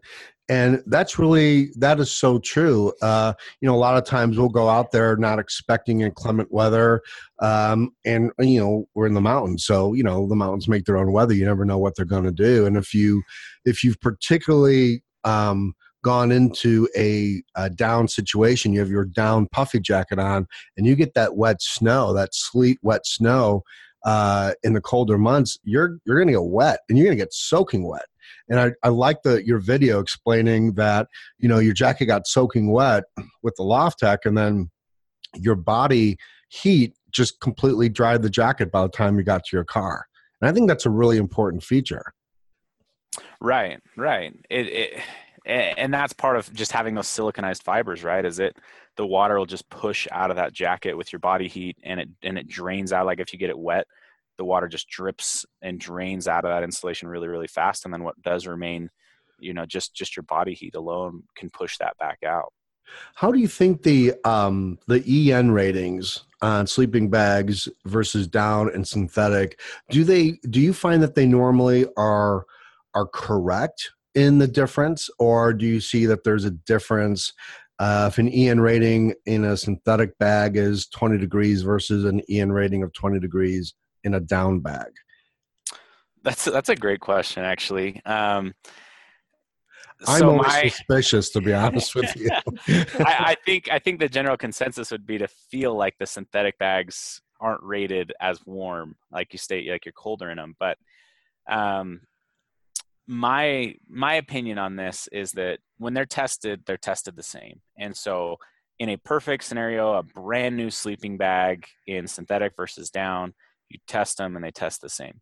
And 0.48 0.84
that's 0.86 1.18
really 1.18 1.72
that 1.78 2.00
is 2.00 2.12
so 2.12 2.38
true. 2.40 2.94
Uh, 3.02 3.34
you 3.62 3.68
know 3.68 3.74
a 3.74 3.78
lot 3.78 3.98
of 3.98 4.06
times 4.06 4.38
we'll 4.38 4.50
go 4.50 4.70
out 4.70 4.92
there 4.92 5.18
not 5.18 5.40
expecting 5.40 6.02
inclement 6.02 6.52
weather 6.52 7.02
um, 7.42 7.92
and 8.06 8.32
you 8.40 8.60
know 8.60 8.86
we're 8.94 9.08
in 9.08 9.16
the 9.16 9.22
mountains. 9.22 9.66
So 9.66 9.94
you 9.94 10.04
know 10.04 10.28
the 10.28 10.36
mountains 10.36 10.68
make 10.68 10.86
their 10.86 10.98
own 10.98 11.12
weather. 11.12 11.34
You 11.34 11.46
never 11.46 11.66
know 11.66 11.80
what 11.80 11.96
they're 11.96 12.06
going 12.06 12.26
to 12.26 12.32
do. 12.32 12.66
And 12.66 12.78
if 12.78 12.94
you 12.94 13.24
if 13.66 13.84
you've 13.84 14.00
particularly 14.00 15.04
um, 15.24 15.74
gone 16.06 16.32
into 16.32 16.88
a, 16.96 17.42
a, 17.56 17.68
down 17.68 18.08
situation 18.08 18.72
you 18.72 18.80
have 18.80 18.92
your 18.92 19.06
down 19.06 19.48
puffy 19.48 19.80
jacket 19.80 20.20
on 20.20 20.46
and 20.78 20.86
you 20.86 20.96
get 20.96 21.16
that 21.16 21.36
wet 21.36 21.60
snow 21.60 22.14
that 22.14 22.30
sleet 22.32 22.78
wet 22.84 23.08
snow 23.08 23.64
uh, 24.06 24.54
in 24.62 24.74
the 24.74 24.82
colder 24.82 25.18
months 25.18 25.58
you're 25.64 25.98
you're 26.06 26.18
going 26.18 26.28
to 26.28 26.34
get 26.34 26.44
wet 26.44 26.82
and 26.88 26.96
you're 26.96 27.08
going 27.08 27.18
to 27.18 27.24
get 27.24 27.34
soaking 27.34 27.88
wet 27.88 28.06
and 28.50 28.60
I, 28.60 28.72
I 28.84 28.90
like 28.90 29.24
the 29.24 29.44
your 29.44 29.58
video 29.58 30.00
explaining 30.00 30.74
that 30.74 31.08
you 31.40 31.50
know 31.50 31.58
your 31.58 31.74
jacket 31.74 32.06
got 32.06 32.28
soaking 32.28 32.72
wet 32.72 33.06
with 33.42 33.56
the 33.56 33.64
loft 33.64 34.00
tech, 34.00 34.26
and 34.26 34.38
then 34.38 34.70
your 35.34 35.56
body 35.56 36.18
heat 36.50 36.94
just 37.12 37.40
completely 37.40 37.90
dried 37.90 38.22
the 38.22 38.30
jacket 38.30 38.72
by 38.72 38.84
the 38.84 38.90
time 38.90 39.18
you 39.18 39.24
got 39.24 39.44
to 39.46 39.56
your 39.56 39.64
car. 39.64 40.06
And 40.40 40.50
I 40.50 40.54
think 40.54 40.68
that's 40.68 40.86
a 40.86 40.92
really 40.92 41.18
important 41.18 41.64
feature. 41.64 42.14
Right, 43.40 43.80
right. 43.96 44.34
It, 44.50 44.68
it 44.68 45.02
and 45.46 45.94
that's 45.94 46.14
part 46.14 46.38
of 46.38 46.52
just 46.54 46.72
having 46.72 46.96
those 46.96 47.08
siliconized 47.08 47.64
fibers, 47.64 48.04
right? 48.04 48.26
Is 48.26 48.40
it 48.40 48.58
the 48.98 49.06
water 49.06 49.38
will 49.38 49.46
just 49.46 49.70
push 49.70 50.08
out 50.12 50.32
of 50.32 50.38
that 50.38 50.54
jacket 50.54 50.96
with 50.96 51.12
your 51.12 51.20
body 51.20 51.48
heat, 51.48 51.78
and 51.84 52.00
it 52.00 52.10
and 52.24 52.38
it 52.38 52.48
drains 52.48 52.92
out. 52.92 53.06
Like 53.06 53.20
if 53.20 53.32
you 53.32 53.40
get 53.40 53.50
it 53.50 53.58
wet, 53.58 53.86
the 54.38 54.46
water 54.46 54.68
just 54.68 54.90
drips 54.90 55.46
and 55.62 55.80
drains 55.80 56.28
out 56.28 56.46
of 56.46 56.50
that 56.50 56.64
insulation 56.64 57.08
really 57.08 57.28
really 57.28 57.48
fast 57.48 57.86
and 57.86 57.94
then 57.94 58.04
what 58.04 58.22
does 58.22 58.48
remain 58.48 58.90
you 59.40 59.54
know 59.54 59.66
just 59.66 59.94
just 59.94 60.16
your 60.16 60.24
body 60.24 60.54
heat 60.54 60.76
alone 60.76 61.24
can 61.36 61.50
push 61.50 61.78
that 61.78 61.98
back 61.98 62.20
out 62.26 62.52
how 63.16 63.32
do 63.32 63.40
you 63.40 63.48
think 63.48 63.82
the 63.82 64.14
um, 64.26 64.78
the 64.88 65.32
EN 65.32 65.52
ratings 65.52 66.24
on 66.42 66.68
sleeping 66.68 67.10
bags 67.10 67.68
versus 67.86 68.28
down 68.28 68.70
and 68.74 68.88
synthetic 68.88 69.60
do 69.90 70.04
they 70.04 70.32
do 70.50 70.62
you 70.62 70.74
find 70.74 71.02
that 71.02 71.16
they 71.16 71.26
normally 71.26 71.86
are 71.98 72.46
are 72.94 73.08
correct 73.08 73.92
in 74.16 74.38
the 74.38 74.48
difference 74.48 75.10
or 75.20 75.54
do 75.54 75.66
you 75.66 75.80
see 75.80 76.06
that 76.06 76.24
there's 76.24 76.46
a 76.46 76.52
difference 76.52 77.34
uh, 77.80 78.10
if 78.12 78.18
an 78.18 78.30
EN 78.30 78.62
rating 78.62 79.14
in 79.26 79.44
a 79.44 79.58
synthetic 79.58 80.18
bag 80.18 80.56
is 80.56 80.88
20 80.88 81.18
degrees 81.18 81.62
versus 81.62 82.06
an 82.06 82.22
EN 82.30 82.52
rating 82.52 82.84
of 82.84 82.94
20 82.94 83.20
degrees 83.20 83.74
in 84.04 84.14
a 84.14 84.20
down 84.20 84.60
bag? 84.62 84.88
That's 86.24 86.46
that's 86.46 86.70
a 86.70 86.76
great 86.76 87.02
question, 87.02 87.44
actually. 87.44 88.02
Um, 88.06 88.56
I'm 90.08 90.20
so 90.20 90.36
my, 90.38 90.68
suspicious, 90.70 91.30
to 91.32 91.42
be 91.42 91.54
honest 91.54 91.94
with 91.96 92.16
you. 92.16 92.30
I, 92.32 93.16
I, 93.20 93.36
think 93.46 93.70
I 93.72 93.80
think 93.80 94.00
the 94.00 94.10
general 94.10 94.38
consensus 94.38 94.92
would 94.92 95.06
be 95.06 95.18
to 95.20 95.28
feel 95.28 95.76
like 95.76 95.96
the 96.00 96.06
synthetic 96.06 96.58
bags 96.58 97.22
aren't 97.40 97.62
rated 97.62 98.14
as 98.20 98.46
warm, 98.46 98.96
like 99.12 99.34
you 99.34 99.40
state, 99.40 99.70
like 99.70 99.86
you're 99.86 99.94
colder 99.94 100.32
in 100.32 100.38
them. 100.38 100.56
But 100.60 100.78
um, 101.48 102.02
my 103.08 103.76
my 103.88 104.16
opinion 104.16 104.58
on 104.58 104.76
this 104.76 105.08
is 105.12 105.34
that 105.34 105.60
when 105.78 105.94
they're 105.94 106.06
tested, 106.06 106.64
they're 106.66 106.78
tested 106.78 107.16
the 107.16 107.24
same. 107.24 107.62
And 107.78 107.96
so 107.96 108.38
in 108.80 108.90
a 108.90 108.98
perfect 108.98 109.44
scenario, 109.44 109.94
a 109.94 110.04
brand 110.04 110.58
new 110.58 110.70
sleeping 110.70 111.18
bag 111.18 111.66
in 111.88 112.08
synthetic 112.08 112.54
versus 112.56 112.90
down, 112.90 113.34
you 113.70 113.80
test 113.88 114.18
them 114.18 114.36
and 114.36 114.44
they 114.44 114.52
test 114.52 114.82
the 114.82 114.90
same. 114.90 115.22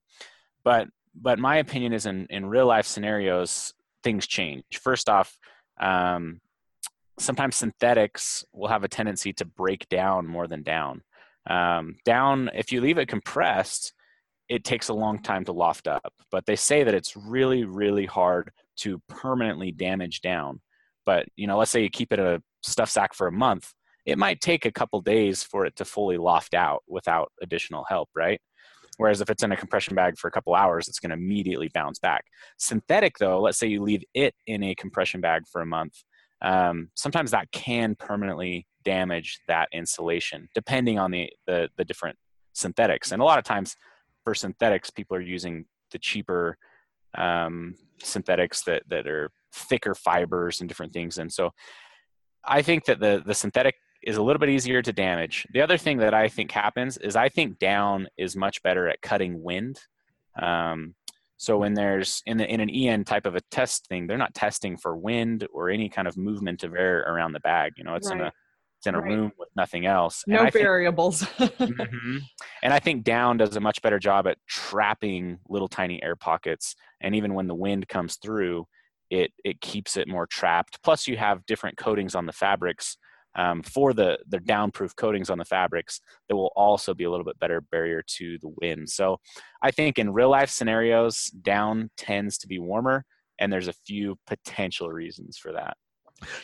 But 0.63 0.88
but 1.15 1.39
my 1.39 1.58
opinion 1.58 1.93
is 1.93 2.06
in 2.06 2.28
in 2.30 2.46
real 2.46 2.65
life 2.65 2.86
scenarios, 2.86 3.74
things 4.04 4.28
change. 4.28 4.63
First 4.82 5.10
off, 5.10 5.38
um, 5.80 6.41
sometimes 7.19 7.56
synthetics 7.56 8.43
will 8.54 8.69
have 8.69 8.84
a 8.84 8.88
tendency 8.89 9.34
to 9.34 9.46
break 9.46 9.88
down 9.89 10.26
more 10.26 10.48
than 10.48 10.63
down. 10.63 11.04
Um, 11.50 11.98
down, 12.06 12.50
if 12.54 12.72
you 12.72 12.82
leave 12.82 12.98
it 12.98 13.08
compressed, 13.08 13.93
it 14.54 14.63
takes 14.63 14.89
a 14.89 14.94
long 14.94 15.20
time 15.20 15.44
to 15.44 15.52
loft 15.52 15.88
up. 15.88 16.13
But 16.30 16.46
they 16.46 16.56
say 16.56 16.84
that 16.84 16.94
it's 16.94 17.18
really, 17.18 17.63
really 17.63 18.06
hard 18.06 18.52
to 18.78 19.02
permanently 19.10 19.72
damage 19.72 20.22
down. 20.22 20.62
But 21.08 21.26
you 21.36 21.48
know, 21.48 21.58
let's 21.58 21.72
say 21.72 21.82
you 21.82 21.89
keep 21.89 22.13
it 22.13 22.20
in 22.20 22.26
a 22.26 22.39
stuff 22.62 22.92
sack 22.92 23.16
for 23.16 23.26
a 23.26 23.32
month, 23.32 23.74
it 24.06 24.20
might 24.20 24.42
take 24.42 24.66
a 24.66 24.72
couple 24.72 25.02
days 25.02 25.42
for 25.42 25.66
it 25.66 25.76
to 25.78 25.86
fully 25.86 26.18
loft 26.18 26.54
out 26.54 26.84
without 26.88 27.32
additional 27.42 27.84
help, 27.89 28.10
right? 28.16 28.39
Whereas 28.98 29.22
if 29.22 29.32
it's 29.32 29.42
in 29.42 29.52
a 29.52 29.58
compression 29.58 29.96
bag 29.96 30.20
for 30.20 30.28
a 30.28 30.32
couple 30.32 30.54
hours, 30.54 30.88
it's 30.88 31.00
going 31.00 31.10
to 31.10 31.16
immediately 31.16 31.72
bounce 31.74 31.98
back. 31.98 32.26
Synthetic, 32.60 33.18
though, 33.18 33.42
let's 33.42 33.58
say 33.58 33.66
you 33.66 33.82
leave 33.82 34.04
it 34.13 34.36
in 34.46 34.62
a 34.62 34.76
compression 34.76 35.20
bag 35.20 35.44
for 35.52 35.62
a 35.62 35.66
month, 35.66 35.96
um, 36.44 36.89
sometimes 36.94 37.32
that 37.32 37.52
can 37.52 37.96
permanently 37.96 38.68
damage 38.86 39.39
that 39.48 39.68
insulation, 39.74 40.48
depending 40.54 41.00
on 41.00 41.10
the, 41.10 41.32
the, 41.48 41.70
the 41.76 41.86
different 41.86 42.18
synthetics. 42.54 43.12
And 43.12 43.20
a 43.20 43.26
lot 43.26 43.39
of 43.39 43.46
times, 43.46 43.76
for 44.23 44.33
synthetics, 44.36 44.89
people 44.89 45.17
are 45.17 45.21
using 45.21 45.65
the 45.91 45.99
cheaper 45.99 46.57
um, 47.15 47.75
synthetics 48.01 48.63
that 48.63 48.83
that 48.89 49.07
are 49.07 49.29
thicker 49.53 49.93
fibers 49.93 50.59
and 50.59 50.67
different 50.67 50.93
things. 50.93 51.17
And 51.17 51.31
so, 51.31 51.51
I 52.43 52.62
think 52.62 52.86
that 52.86 52.99
the 52.99 53.21
the 53.25 53.33
synthetic 53.33 53.75
is 54.03 54.17
a 54.17 54.21
little 54.21 54.39
bit 54.39 54.49
easier 54.49 54.81
to 54.81 54.91
damage. 54.91 55.47
The 55.53 55.62
other 55.62 55.77
thing 55.77 55.97
that 55.99 56.13
I 56.13 56.27
think 56.27 56.51
happens 56.51 56.97
is 56.97 57.15
I 57.15 57.29
think 57.29 57.57
down 57.59 58.07
is 58.17 58.36
much 58.36 58.62
better 58.62 58.89
at 58.89 59.01
cutting 59.01 59.41
wind. 59.41 59.79
Um, 60.41 60.95
so 61.38 61.57
when 61.57 61.73
there's 61.73 62.21
in 62.25 62.38
the 62.38 62.51
in 62.51 62.59
an 62.59 62.69
EN 62.69 63.03
type 63.03 63.25
of 63.25 63.36
a 63.36 63.41
test 63.51 63.88
thing, 63.88 64.07
they're 64.07 64.17
not 64.17 64.33
testing 64.33 64.77
for 64.77 64.95
wind 64.95 65.47
or 65.53 65.69
any 65.69 65.89
kind 65.89 66.07
of 66.07 66.17
movement 66.17 66.63
of 66.63 66.73
air 66.75 66.99
around 67.01 67.33
the 67.33 67.39
bag. 67.41 67.73
You 67.77 67.83
know, 67.83 67.95
it's 67.95 68.09
right. 68.09 68.19
in 68.19 68.25
a 68.27 68.31
it's 68.84 68.88
in 68.89 68.96
a 68.96 69.02
right. 69.02 69.12
room 69.12 69.32
with 69.39 69.48
nothing 69.56 69.86
else. 69.86 70.26
No 70.28 70.50
variables. 70.50 71.22
mm-hmm. 71.39 72.17
And 72.62 72.74
I 72.74 72.80
think 72.80 73.06
down 73.06 73.38
does 73.38 73.56
a 73.56 73.62
much 73.62 73.82
better 73.82 73.98
job 73.98 74.28
at 74.28 74.38
trapping 74.46 75.39
little 75.48 75.69
tiny 75.69 76.04
air 76.04 76.17
pockets. 76.17 76.76
And 77.00 77.15
even 77.15 77.34
when 77.34 77.48
the 77.48 77.56
wind 77.56 77.88
comes 77.88 78.17
through, 78.17 78.67
it 79.10 79.32
it 79.46 79.62
keeps 79.62 79.96
it 79.96 80.10
more 80.10 80.28
trapped. 80.28 80.80
Plus, 80.84 81.08
you 81.08 81.15
have 81.15 81.46
different 81.46 81.78
coatings 81.78 82.13
on 82.13 82.26
the 82.26 82.34
fabrics 82.34 82.98
um, 83.36 83.63
for 83.63 83.93
the 83.93 84.17
the 84.28 84.39
downproof 84.39 84.98
coatings 84.98 85.30
on 85.30 85.38
the 85.38 85.46
fabrics 85.46 86.02
that 86.28 86.36
will 86.36 86.52
also 86.58 86.93
be 86.93 87.06
a 87.06 87.10
little 87.10 87.26
bit 87.26 87.39
better 87.39 87.62
barrier 87.62 88.04
to 88.17 88.38
the 88.41 88.52
wind. 88.62 88.89
So, 88.89 89.22
I 89.62 89.72
think 89.72 89.98
in 89.98 90.12
real 90.12 90.30
life 90.30 90.50
scenarios, 90.50 91.28
down 91.41 91.89
tends 91.96 92.38
to 92.39 92.48
be 92.48 92.60
warmer, 92.60 93.06
and 93.39 93.54
there's 93.54 93.69
a 93.69 93.74
few 93.86 94.17
potential 94.28 94.89
reasons 94.89 95.38
for 95.38 95.54
that. 95.54 95.78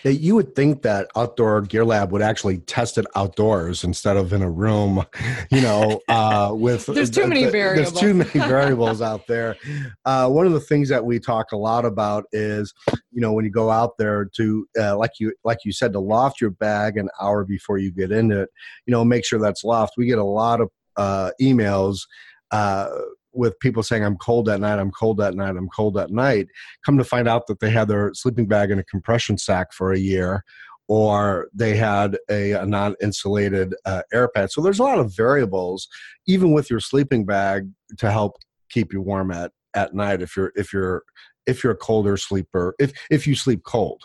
You 0.04 0.36
would 0.36 0.56
think 0.56 0.82
that 0.82 1.10
Outdoor 1.16 1.62
Gear 1.62 1.86
Lab 1.86 2.12
would 2.12 2.22
actually 2.22 2.60
test 2.60 2.98
it 2.98 3.06
outdoors 3.16 3.84
instead 3.84 4.18
of 4.18 4.34
in 4.34 4.42
a 4.42 4.50
room, 4.50 5.06
you 5.52 5.62
know, 5.62 6.02
uh, 6.08 6.52
with 6.54 6.86
there's 6.88 7.10
too 7.10 7.28
many 7.28 7.46
variables. 7.46 7.94
There's 7.94 8.02
too 8.02 8.14
many 8.14 8.30
variables 8.50 9.02
out 9.02 9.28
there. 9.28 9.56
Uh, 10.06 10.30
one 10.30 10.46
of 10.46 10.54
the 10.54 10.60
things 10.60 10.90
that 10.90 11.04
we 11.04 11.20
talk 11.20 11.52
a 11.52 11.58
lot 11.58 11.86
about 11.86 12.26
is, 12.32 12.74
you 13.12 13.22
know, 13.22 13.34
when 13.34 13.46
you 13.46 13.52
go 13.52 13.70
out 13.70 13.98
there 13.98 14.26
to, 14.36 14.68
uh, 14.80 14.98
like 14.98 15.12
you 15.20 15.34
like 15.44 15.60
you 15.64 15.72
said, 15.72 15.94
to 15.94 16.00
loft 16.00 16.42
your 16.42 16.52
bag 16.52 16.98
an 16.98 17.10
hour 17.22 17.46
before 17.46 17.78
you 17.78 17.92
get 17.92 18.12
into 18.12 18.42
it, 18.42 18.50
you 18.86 18.92
know, 18.92 19.06
make 19.06 19.26
sure 19.26 19.40
that's 19.40 19.64
loft. 19.64 19.94
We 19.98 20.08
get 20.08 20.20
a 20.20 20.24
lot 20.24 20.62
of 20.62 20.70
uh, 20.98 21.32
emails 21.42 22.02
uh, 22.52 22.90
with 23.34 23.60
people 23.60 23.84
saying 23.84 24.04
i'm 24.04 24.18
cold 24.18 24.50
at 24.50 24.60
night 24.60 24.80
i'm 24.80 24.92
cold 24.92 25.22
at 25.22 25.36
night 25.36 25.56
i'm 25.56 25.70
cold 25.70 25.98
at 25.98 26.10
night 26.12 26.48
come 26.86 26.98
to 26.98 27.04
find 27.04 27.28
out 27.28 27.48
that 27.48 27.60
they 27.60 27.70
had 27.70 27.88
their 27.88 28.12
sleeping 28.14 28.48
bag 28.48 28.72
in 28.72 28.80
a 28.80 28.84
compression 28.84 29.38
sack 29.38 29.72
for 29.72 29.92
a 29.92 30.00
year 30.00 30.44
or 30.90 31.50
they 31.54 31.78
had 31.78 32.18
a, 32.32 32.54
a 32.54 32.66
non-insulated 32.66 33.76
uh, 33.86 34.02
air 34.12 34.28
pad. 34.28 34.52
So 34.52 34.60
there's 34.60 34.80
a 34.80 34.84
lot 34.84 34.98
of 34.98 35.16
variables 35.16 35.88
even 36.26 36.52
with 36.52 36.70
your 36.70 36.80
sleeping 36.80 37.26
bag 37.26 37.70
to 38.00 38.12
help 38.12 38.38
keep 38.70 38.92
you 38.92 39.02
warm 39.02 39.32
at 39.32 39.52
at 39.76 39.94
night 39.94 40.22
if 40.22 40.36
you're 40.36 40.52
if 40.56 40.74
you're 40.74 41.04
if 41.46 41.64
you're 41.64 41.74
a 41.74 41.78
colder 41.78 42.18
sleeper 42.18 42.76
if 42.80 42.92
if 43.12 43.28
you 43.28 43.36
sleep 43.36 43.64
cold. 43.64 44.04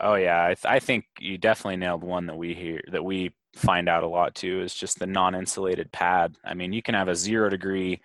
Oh 0.00 0.14
yeah. 0.14 0.44
I, 0.44 0.48
th- 0.48 0.64
I 0.64 0.78
think 0.78 1.04
you 1.20 1.38
definitely 1.38 1.76
nailed 1.76 2.02
one 2.02 2.26
that 2.26 2.36
we 2.36 2.54
hear 2.54 2.80
that 2.90 3.04
we 3.04 3.34
find 3.56 3.88
out 3.88 4.04
a 4.04 4.08
lot 4.08 4.34
too 4.34 4.62
is 4.62 4.74
just 4.74 4.98
the 4.98 5.06
non-insulated 5.06 5.90
pad. 5.92 6.36
I 6.44 6.54
mean, 6.54 6.72
you 6.72 6.82
can 6.82 6.94
have 6.94 7.08
a 7.08 7.16
zero 7.16 7.48
degree 7.48 8.00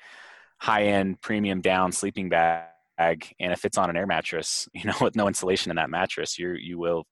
high-end 0.59 1.21
premium 1.21 1.61
down 1.61 1.91
sleeping 1.91 2.29
bag, 2.29 2.67
and 2.97 3.51
if 3.51 3.65
it's 3.65 3.77
on 3.77 3.89
an 3.89 3.97
air 3.97 4.07
mattress, 4.07 4.67
you 4.73 4.85
know, 4.85 4.95
with 5.01 5.15
no 5.15 5.27
insulation 5.27 5.69
in 5.69 5.75
that 5.75 5.89
mattress, 5.89 6.39
you 6.39 6.53
you 6.53 6.77
will 6.79 7.05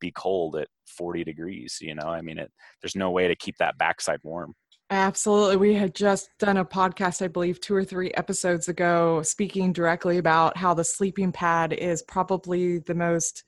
be 0.00 0.12
cold 0.12 0.56
at 0.56 0.68
40 0.88 1.24
degrees. 1.24 1.78
You 1.80 1.94
know, 1.94 2.08
I 2.08 2.20
mean, 2.20 2.38
it 2.38 2.50
there's 2.82 2.96
no 2.96 3.10
way 3.10 3.28
to 3.28 3.36
keep 3.36 3.56
that 3.58 3.78
backside 3.78 4.20
warm. 4.22 4.54
Absolutely. 4.90 5.56
We 5.56 5.72
had 5.72 5.94
just 5.94 6.28
done 6.38 6.58
a 6.58 6.66
podcast, 6.66 7.22
I 7.22 7.28
believe, 7.28 7.62
two 7.62 7.74
or 7.74 7.82
three 7.82 8.10
episodes 8.10 8.68
ago, 8.68 9.22
speaking 9.22 9.72
directly 9.72 10.18
about 10.18 10.58
how 10.58 10.74
the 10.74 10.84
sleeping 10.84 11.32
pad 11.32 11.72
is 11.72 12.02
probably 12.02 12.80
the 12.80 12.94
most 12.94 13.42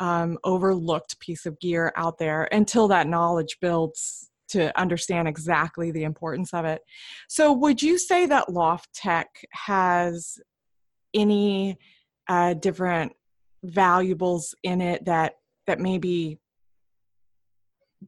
um, 0.00 0.38
overlooked 0.44 1.20
piece 1.20 1.46
of 1.46 1.60
gear 1.60 1.92
out 1.96 2.18
there 2.18 2.48
until 2.52 2.88
that 2.88 3.06
knowledge 3.06 3.58
builds 3.60 4.30
to 4.48 4.76
understand 4.78 5.28
exactly 5.28 5.92
the 5.92 6.02
importance 6.02 6.52
of 6.52 6.64
it. 6.64 6.82
So, 7.28 7.52
would 7.52 7.80
you 7.80 7.98
say 7.98 8.26
that 8.26 8.52
Loft 8.52 8.92
Tech 8.92 9.28
has 9.52 10.38
any 11.14 11.78
uh, 12.28 12.54
different 12.54 13.12
valuables 13.62 14.54
in 14.62 14.80
it 14.80 15.04
that 15.04 15.34
that 15.66 15.78
maybe 15.78 16.38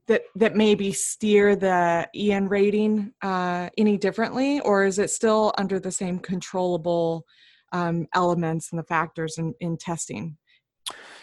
that 0.06 0.22
that 0.34 0.56
maybe 0.56 0.92
steer 0.92 1.54
the 1.54 2.08
EN 2.14 2.48
rating 2.48 3.12
uh, 3.22 3.68
any 3.76 3.98
differently, 3.98 4.60
or 4.60 4.84
is 4.84 4.98
it 4.98 5.10
still 5.10 5.52
under 5.58 5.78
the 5.78 5.92
same 5.92 6.18
controllable 6.18 7.24
um, 7.72 8.06
elements 8.14 8.72
and 8.72 8.78
the 8.78 8.84
factors 8.84 9.36
in, 9.38 9.54
in 9.60 9.76
testing? 9.76 10.36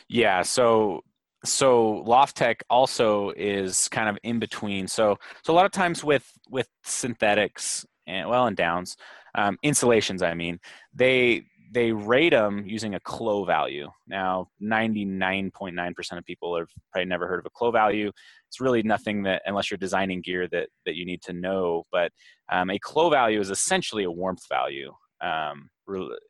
Yeah. 0.10 0.42
So 0.42 1.02
so 1.46 2.04
Lofttech 2.06 2.62
also 2.70 3.32
is 3.38 3.88
kind 3.90 4.10
of 4.10 4.18
in 4.24 4.40
between. 4.40 4.88
So 4.88 5.18
so 5.44 5.54
a 5.54 5.56
lot 5.56 5.66
of 5.66 5.72
times 5.72 6.04
with 6.04 6.30
with 6.50 6.68
synthetics 6.84 7.86
and 8.08 8.28
well 8.28 8.48
and 8.48 8.58
downs, 8.58 8.98
um, 9.36 9.58
insulations. 9.64 10.22
I 10.22 10.34
mean, 10.34 10.60
they 10.94 11.44
they 11.72 11.92
rate 11.92 12.32
them 12.32 12.64
using 12.66 12.96
a 12.96 13.00
clo 13.00 13.46
value. 13.46 13.88
Now, 14.08 14.48
99.9% 14.62 16.18
of 16.18 16.26
people 16.26 16.58
have 16.58 16.68
probably 16.92 17.06
never 17.06 17.28
heard 17.28 17.40
of 17.40 17.46
a 17.46 17.52
clo 17.52 17.70
value. 17.70 18.12
It's 18.48 18.60
really 18.60 18.82
nothing 18.82 19.22
that, 19.24 19.44
unless 19.46 19.70
you're 19.70 19.78
designing 19.78 20.22
gear, 20.22 20.48
that 20.48 20.70
that 20.86 20.96
you 20.96 21.06
need 21.06 21.22
to 21.24 21.34
know. 21.34 21.86
But 21.92 22.12
um, 22.52 22.72
a 22.72 22.80
clo 22.80 23.10
value 23.10 23.40
is 23.40 23.52
essentially 23.52 24.04
a 24.04 24.12
warmth 24.12 24.48
value 24.50 24.92
um, 25.22 25.70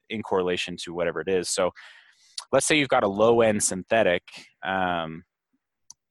in 0.09 0.21
correlation 0.21 0.75
to 0.83 0.93
whatever 0.93 1.21
it 1.21 1.29
is. 1.29 1.49
So 1.49 1.71
let's 2.51 2.65
say 2.65 2.77
you've 2.77 2.89
got 2.89 3.03
a 3.03 3.07
low 3.07 3.41
end 3.41 3.63
synthetic, 3.63 4.23
um, 4.63 5.23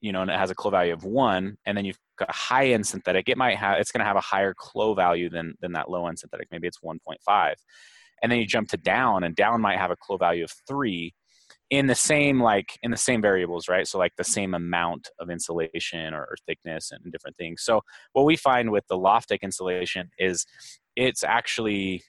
you 0.01 0.12
know, 0.12 0.22
and 0.22 0.31
it 0.31 0.38
has 0.38 0.51
a 0.51 0.55
clo 0.55 0.70
value 0.70 0.92
of 0.92 1.05
one, 1.05 1.57
and 1.66 1.77
then 1.77 1.85
you've 1.85 1.98
got 2.18 2.29
a 2.29 2.33
high 2.33 2.68
end 2.68 2.87
synthetic, 2.87 3.29
it 3.29 3.37
might 3.37 3.57
have 3.57 3.79
it's 3.79 3.92
going 3.92 4.01
to 4.01 4.07
have 4.07 4.16
a 4.16 4.20
higher 4.20 4.55
clo 4.57 4.94
value 4.94 5.29
than 5.29 5.55
than 5.61 5.72
that 5.72 5.90
low 5.90 6.07
end 6.07 6.18
synthetic. 6.18 6.48
Maybe 6.51 6.68
it's 6.68 6.79
1.5, 6.79 7.55
and 8.22 8.31
then 8.31 8.38
you 8.38 8.46
jump 8.46 8.68
to 8.70 8.77
down, 8.77 9.24
and 9.24 9.35
down 9.35 9.61
might 9.61 9.79
have 9.79 9.90
a 9.90 9.96
clo 9.96 10.16
value 10.16 10.44
of 10.44 10.53
three 10.66 11.14
in 11.70 11.87
the 11.87 11.94
same 11.94 12.40
like 12.40 12.79
in 12.83 12.90
the 12.90 12.96
same 12.96 13.20
variables 13.20 13.68
right? 13.68 13.87
So 13.87 13.98
like 13.98 14.12
the 14.16 14.24
same 14.24 14.55
amount 14.55 15.11
of 15.18 15.29
insulation 15.29 16.14
or, 16.14 16.22
or 16.22 16.37
thickness 16.46 16.90
and 16.92 17.12
different 17.12 17.37
things. 17.37 17.62
So 17.62 17.83
what 18.12 18.24
we 18.24 18.37
find 18.37 18.70
with 18.70 18.87
the 18.88 18.96
Loft 18.96 19.29
Tech 19.29 19.42
insulation 19.42 20.11
is 20.18 20.46
it's 20.96 21.22
actually 21.22 22.03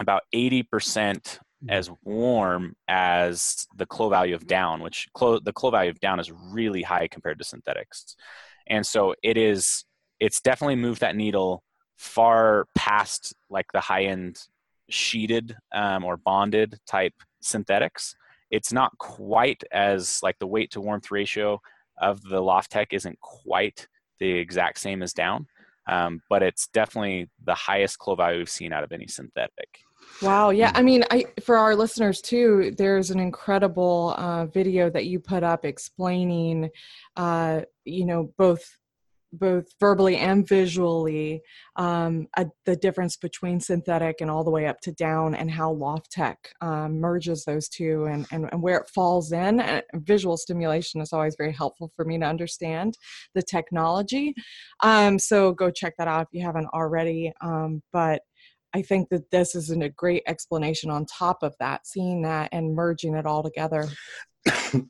about 0.00 0.22
80% 0.34 1.38
as 1.68 1.90
warm 2.02 2.74
as 2.88 3.66
the 3.76 3.86
clo 3.86 4.08
value 4.08 4.34
of 4.34 4.46
down, 4.46 4.82
which 4.82 5.08
clo- 5.14 5.40
the 5.40 5.52
clo 5.52 5.70
value 5.70 5.90
of 5.90 6.00
down 6.00 6.20
is 6.20 6.30
really 6.30 6.82
high 6.82 7.08
compared 7.08 7.38
to 7.38 7.44
synthetics. 7.44 8.16
And 8.66 8.86
so 8.86 9.14
it 9.22 9.36
is, 9.36 9.84
it's 10.20 10.40
definitely 10.40 10.76
moved 10.76 11.00
that 11.00 11.16
needle 11.16 11.62
far 11.96 12.66
past 12.74 13.34
like 13.50 13.66
the 13.72 13.80
high 13.80 14.04
end 14.04 14.38
sheeted 14.90 15.56
um, 15.74 16.04
or 16.04 16.16
bonded 16.16 16.78
type 16.86 17.14
synthetics. 17.40 18.14
It's 18.50 18.72
not 18.72 18.96
quite 18.98 19.62
as 19.72 20.20
like 20.22 20.38
the 20.38 20.46
weight 20.46 20.70
to 20.72 20.80
warmth 20.80 21.10
ratio 21.10 21.60
of 21.98 22.22
the 22.22 22.40
Loft 22.40 22.72
Tech 22.72 22.92
isn't 22.92 23.18
quite 23.20 23.86
the 24.18 24.30
exact 24.30 24.78
same 24.78 25.02
as 25.02 25.12
down, 25.12 25.46
um, 25.88 26.20
but 26.28 26.42
it's 26.42 26.68
definitely 26.68 27.28
the 27.44 27.54
highest 27.54 27.98
clo 27.98 28.14
value 28.14 28.38
we've 28.38 28.48
seen 28.48 28.72
out 28.72 28.84
of 28.84 28.92
any 28.92 29.06
synthetic. 29.06 29.80
Wow. 30.22 30.50
Yeah. 30.50 30.72
I 30.74 30.82
mean, 30.82 31.04
I 31.10 31.26
for 31.42 31.56
our 31.56 31.74
listeners 31.74 32.20
too, 32.20 32.72
there's 32.78 33.10
an 33.10 33.20
incredible 33.20 34.14
uh, 34.16 34.46
video 34.46 34.88
that 34.90 35.06
you 35.06 35.20
put 35.20 35.42
up 35.42 35.64
explaining, 35.64 36.70
uh, 37.16 37.62
you 37.84 38.06
know, 38.06 38.32
both 38.38 38.64
both 39.38 39.66
verbally 39.80 40.16
and 40.16 40.46
visually 40.46 41.42
um, 41.76 42.26
a, 42.36 42.46
the 42.66 42.76
difference 42.76 43.16
between 43.16 43.60
synthetic 43.60 44.20
and 44.20 44.30
all 44.30 44.44
the 44.44 44.50
way 44.50 44.66
up 44.66 44.80
to 44.80 44.92
down 44.92 45.34
and 45.34 45.50
how 45.50 45.74
LoftTech 45.74 46.36
um, 46.60 47.00
merges 47.00 47.44
those 47.44 47.68
two 47.68 48.04
and, 48.04 48.26
and, 48.30 48.48
and, 48.52 48.62
where 48.62 48.78
it 48.78 48.88
falls 48.88 49.32
in. 49.32 49.60
And 49.60 49.82
visual 49.94 50.36
stimulation 50.36 51.00
is 51.00 51.12
always 51.12 51.36
very 51.36 51.52
helpful 51.52 51.90
for 51.94 52.04
me 52.04 52.18
to 52.18 52.24
understand 52.24 52.96
the 53.34 53.42
technology. 53.42 54.34
Um, 54.82 55.18
so 55.18 55.52
go 55.52 55.70
check 55.70 55.94
that 55.98 56.08
out 56.08 56.22
if 56.22 56.28
you 56.32 56.44
haven't 56.44 56.68
already. 56.72 57.32
Um, 57.40 57.82
but 57.92 58.22
I 58.74 58.82
think 58.82 59.08
that 59.10 59.30
this 59.30 59.54
is 59.54 59.70
a 59.70 59.88
great 59.88 60.24
explanation 60.26 60.90
on 60.90 61.06
top 61.06 61.42
of 61.42 61.54
that, 61.60 61.86
seeing 61.86 62.22
that 62.22 62.48
and 62.52 62.74
merging 62.74 63.14
it 63.14 63.24
all 63.24 63.42
together. 63.42 63.88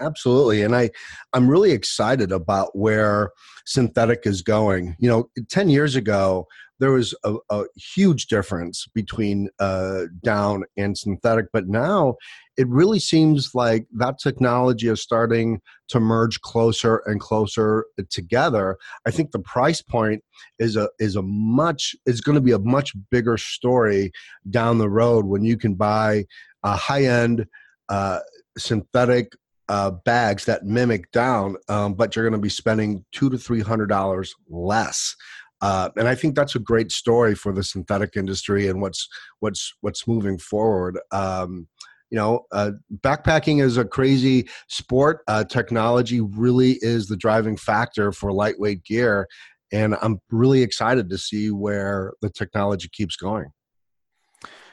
Absolutely. 0.00 0.62
And 0.62 0.74
I, 0.76 0.90
I'm 1.32 1.48
really 1.48 1.72
excited 1.72 2.30
about 2.30 2.76
where 2.76 3.32
synthetic 3.66 4.20
is 4.24 4.42
going. 4.42 4.94
You 5.00 5.08
know, 5.08 5.30
10 5.50 5.68
years 5.68 5.96
ago, 5.96 6.46
there 6.80 6.92
was 6.92 7.14
a, 7.24 7.36
a 7.50 7.64
huge 7.76 8.26
difference 8.26 8.86
between 8.94 9.48
uh, 9.60 10.04
down 10.24 10.64
and 10.76 10.96
synthetic, 10.96 11.46
but 11.52 11.68
now 11.68 12.16
it 12.56 12.66
really 12.68 12.98
seems 12.98 13.50
like 13.54 13.86
that 13.92 14.18
technology 14.18 14.88
is 14.88 15.00
starting 15.00 15.60
to 15.88 16.00
merge 16.00 16.40
closer 16.40 17.02
and 17.06 17.20
closer 17.20 17.84
together. 18.10 18.76
I 19.06 19.10
think 19.10 19.30
the 19.30 19.38
price 19.38 19.82
point 19.82 20.24
is 20.58 20.76
a 20.76 20.88
is 20.98 21.16
a 21.16 21.22
much 21.22 21.94
is 22.06 22.20
going 22.20 22.34
to 22.34 22.40
be 22.40 22.52
a 22.52 22.58
much 22.58 22.92
bigger 23.10 23.36
story 23.36 24.10
down 24.48 24.78
the 24.78 24.90
road 24.90 25.26
when 25.26 25.44
you 25.44 25.56
can 25.56 25.74
buy 25.74 26.24
a 26.62 26.76
high 26.76 27.04
end 27.04 27.46
uh, 27.88 28.20
synthetic 28.58 29.32
uh, 29.68 29.92
bags 30.04 30.46
that 30.46 30.64
mimic 30.64 31.10
down, 31.12 31.56
um, 31.68 31.94
but 31.94 32.16
you're 32.16 32.24
going 32.24 32.32
to 32.32 32.42
be 32.42 32.48
spending 32.48 33.04
two 33.12 33.30
to 33.30 33.38
three 33.38 33.60
hundred 33.60 33.86
dollars 33.86 34.34
less. 34.48 35.14
Uh, 35.60 35.90
and 35.96 36.08
I 36.08 36.14
think 36.14 36.34
that's 36.34 36.54
a 36.54 36.60
great 36.60 36.90
story 36.90 37.34
for 37.34 37.52
the 37.52 37.62
synthetic 37.62 38.16
industry 38.16 38.68
and 38.68 38.80
what's 38.80 39.08
what's 39.40 39.74
what's 39.80 40.06
moving 40.06 40.38
forward. 40.38 40.98
Um, 41.12 41.68
you 42.10 42.16
know, 42.16 42.46
uh, 42.50 42.72
backpacking 43.02 43.62
is 43.62 43.76
a 43.76 43.84
crazy 43.84 44.48
sport. 44.68 45.20
Uh, 45.28 45.44
technology 45.44 46.20
really 46.20 46.78
is 46.80 47.06
the 47.06 47.16
driving 47.16 47.56
factor 47.56 48.10
for 48.10 48.32
lightweight 48.32 48.84
gear, 48.84 49.28
and 49.72 49.96
I'm 50.02 50.20
really 50.30 50.62
excited 50.62 51.08
to 51.10 51.18
see 51.18 51.50
where 51.50 52.12
the 52.20 52.30
technology 52.30 52.88
keeps 52.92 53.16
going. 53.16 53.52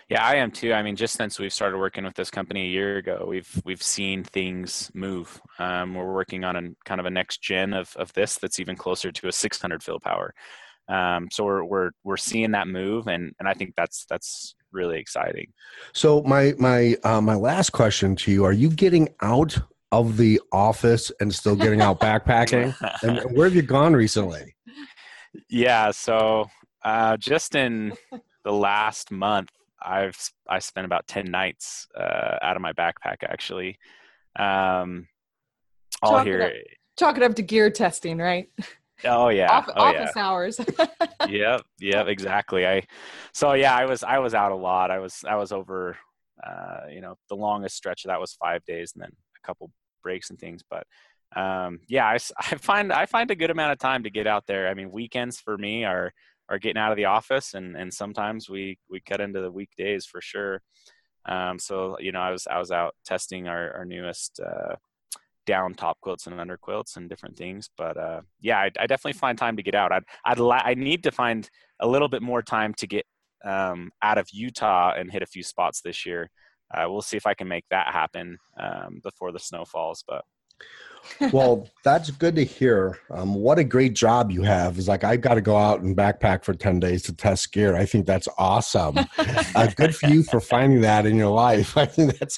Yeah, 0.10 0.26
I 0.26 0.36
am 0.36 0.52
too. 0.52 0.72
I 0.72 0.84
mean, 0.84 0.96
just 0.96 1.16
since 1.16 1.38
we've 1.38 1.52
started 1.52 1.78
working 1.80 2.06
with 2.06 2.16
this 2.16 2.32
company 2.32 2.62
a 2.62 2.70
year 2.70 2.98
ago, 2.98 3.26
we've 3.28 3.62
we've 3.66 3.84
seen 3.84 4.24
things 4.24 4.90
move. 4.94 5.42
Um, 5.60 5.96
we're 5.96 6.14
working 6.14 6.46
on 6.46 6.56
a 6.56 6.62
kind 6.86 7.02
of 7.02 7.06
a 7.06 7.10
next 7.10 7.42
gen 7.42 7.74
of 7.74 7.94
of 7.98 8.14
this 8.14 8.38
that's 8.38 8.58
even 8.58 8.78
closer 8.78 9.12
to 9.12 9.28
a 9.28 9.34
600 9.34 9.84
fill 9.84 10.00
power. 10.00 10.34
Um, 10.90 11.28
so 11.32 11.44
we're 11.44 11.64
we're 11.64 11.92
we're 12.04 12.18
seeing 12.18 12.52
that 12.52 12.68
move, 12.68 13.08
and 13.08 13.34
and 13.40 13.48
I 13.48 13.54
think 13.54 13.74
that's 13.76 14.06
that's 14.10 14.56
really 14.72 15.00
exciting. 15.00 15.52
So 15.94 16.22
my 16.24 16.54
my 16.58 16.96
uh, 17.04 17.22
my 17.22 17.36
last 17.36 17.72
question 17.72 18.16
to 18.18 18.32
you: 18.32 18.46
Are 18.46 18.54
you 18.54 18.70
getting 18.70 19.10
out 19.22 19.58
of 19.92 20.18
the 20.18 20.40
office 20.52 21.12
and 21.20 21.34
still 21.34 21.56
getting 21.56 21.82
out 21.82 22.00
backpacking? 22.08 22.76
and 23.04 23.36
where 23.36 23.48
have 23.48 23.56
you 23.56 23.62
gone 23.62 23.94
recently? 23.94 24.56
Yeah, 25.50 25.92
so 25.92 26.50
uh, 26.84 27.18
just 27.18 27.56
in 27.56 27.94
the 28.44 28.52
last 28.52 29.12
month, 29.12 29.52
I've 29.82 30.18
I 30.48 30.60
spent 30.60 30.86
about 30.86 31.08
ten 31.08 31.26
nights 31.26 31.88
uh, 31.96 32.38
out 32.42 32.56
of 32.56 32.62
my 32.62 32.74
backpack 32.74 33.18
actually. 33.24 33.78
Um, 34.38 35.08
all 36.02 36.14
chalk 36.14 36.26
here. 36.26 36.40
It 36.42 36.46
up, 36.46 36.52
chalk 36.98 37.18
it 37.18 37.24
up 37.24 37.36
to 37.36 37.42
gear 37.42 37.70
testing, 37.70 38.20
right? 38.20 38.50
Oh 39.04 39.30
yeah, 39.30 39.52
Off, 39.52 39.70
oh, 39.76 39.82
office 39.84 40.12
yeah. 40.16 40.26
hours. 40.26 40.60
yep, 41.30 41.62
yep, 41.80 42.08
exactly. 42.08 42.68
I 42.68 42.84
so 43.34 43.54
yeah, 43.54 43.76
I 43.76 43.86
was 43.86 44.04
I 44.04 44.20
was 44.20 44.34
out 44.34 44.52
a 44.52 44.56
lot. 44.56 44.92
I 44.92 45.00
was 45.00 45.24
I 45.28 45.36
was 45.36 45.52
over. 45.52 45.98
Uh, 46.46 46.82
you 46.92 47.02
know, 47.02 47.16
the 47.30 47.36
longest 47.36 47.76
stretch 47.76 48.06
of 48.06 48.10
that 48.10 48.20
was 48.20 48.34
five 48.34 48.64
days, 48.66 48.94
and 48.94 49.02
then 49.02 49.10
a 49.12 49.48
couple 49.48 49.72
breaks 50.04 50.30
and 50.30 50.40
things. 50.40 50.64
But 50.70 50.86
um, 51.36 51.80
yeah, 51.88 52.06
I, 52.06 52.18
I 52.40 52.56
find 52.56 52.92
I 52.92 53.06
find 53.06 53.30
a 53.32 53.36
good 53.36 53.52
amount 53.52 53.72
of 53.72 53.80
time 53.80 54.04
to 54.04 54.10
get 54.10 54.28
out 54.28 54.46
there. 54.48 54.68
I 54.68 54.74
mean, 54.74 54.92
weekends 54.92 55.40
for 55.40 55.58
me 55.58 55.84
are 55.84 56.12
are 56.50 56.60
getting 56.60 56.78
out 56.82 56.92
of 56.92 56.98
the 56.98 57.06
office 57.06 57.54
and 57.54 57.76
and 57.76 57.94
sometimes 57.94 58.50
we 58.50 58.78
we 58.90 59.00
cut 59.02 59.22
into 59.22 59.42
the 59.42 59.52
weekdays 59.52 60.06
for 60.06 60.22
sure 60.22 60.62
um, 61.28 61.60
so 61.60 61.98
you 62.00 62.12
know 62.12 62.22
i 62.22 62.32
was 62.32 62.48
i 62.48 62.58
was 62.58 62.72
out 62.72 62.96
testing 63.06 63.48
our, 63.48 63.72
our 63.74 63.86
newest 63.86 64.40
uh, 64.40 64.76
down 65.48 65.74
top 65.74 65.98
quilts 66.02 66.28
and 66.28 66.40
under 66.40 66.58
quilts 66.58 66.98
and 66.98 67.10
different 67.10 67.36
things 67.36 67.72
but 67.78 67.98
uh, 67.98 68.22
yeah 68.40 68.60
I, 68.60 68.70
I, 68.80 68.86
definitely 68.86 69.14
find 69.14 69.38
time 69.38 69.56
to 69.58 69.64
get 69.64 69.74
out. 69.74 69.92
I'd 69.92 70.04
i'd 70.26 70.40
la- 70.40 70.62
i 70.64 70.76
need 70.76 71.02
to 71.04 71.12
find 71.12 71.50
a 71.80 71.88
little 71.88 72.10
bit 72.10 72.22
more 72.22 72.44
time 72.44 72.74
to 72.76 72.86
get 72.86 73.06
um, 73.44 73.92
out 74.04 74.20
of 74.20 74.28
utah 74.32 74.94
and 74.96 75.12
hit 75.12 75.24
a 75.24 75.26
few 75.26 75.44
spots 75.44 75.82
this 75.82 76.06
year. 76.06 76.30
Uh, 76.74 76.86
we'll 76.90 77.02
see 77.02 77.18
if 77.18 77.26
i 77.26 77.34
can 77.34 77.48
make 77.48 77.66
that 77.72 77.88
happen 77.88 78.38
um, 78.60 79.00
before 79.02 79.32
the 79.32 79.40
snow 79.40 79.64
falls 79.66 80.04
but 80.06 80.24
well, 81.32 81.70
that's 81.84 82.12
good 82.12 82.36
to 82.36 82.44
hear. 82.44 83.00
Um, 83.12 83.34
what 83.34 83.60
a 83.60 83.64
great 83.64 83.94
job 83.94 84.32
you 84.32 84.44
have. 84.44 84.78
Is 84.78 84.88
like 84.88 85.04
I've 85.04 85.22
got 85.22 85.36
to 85.36 85.42
go 85.42 85.58
out 85.58 85.82
and 85.82 85.96
backpack 85.96 86.44
for 86.44 86.54
ten 86.54 86.80
days 86.80 87.04
to 87.04 87.14
test 87.14 87.52
gear. 87.52 87.76
I 87.76 87.86
think 87.86 88.06
that's 88.06 88.28
awesome. 88.38 88.98
uh, 89.18 89.68
good 89.76 89.96
for 89.96 90.10
you 90.10 90.24
for 90.24 90.40
finding 90.40 90.82
that 90.82 91.06
in 91.06 91.16
your 91.16 91.34
life. 91.34 91.78
I 91.78 91.86
think 91.86 92.18
that's 92.20 92.38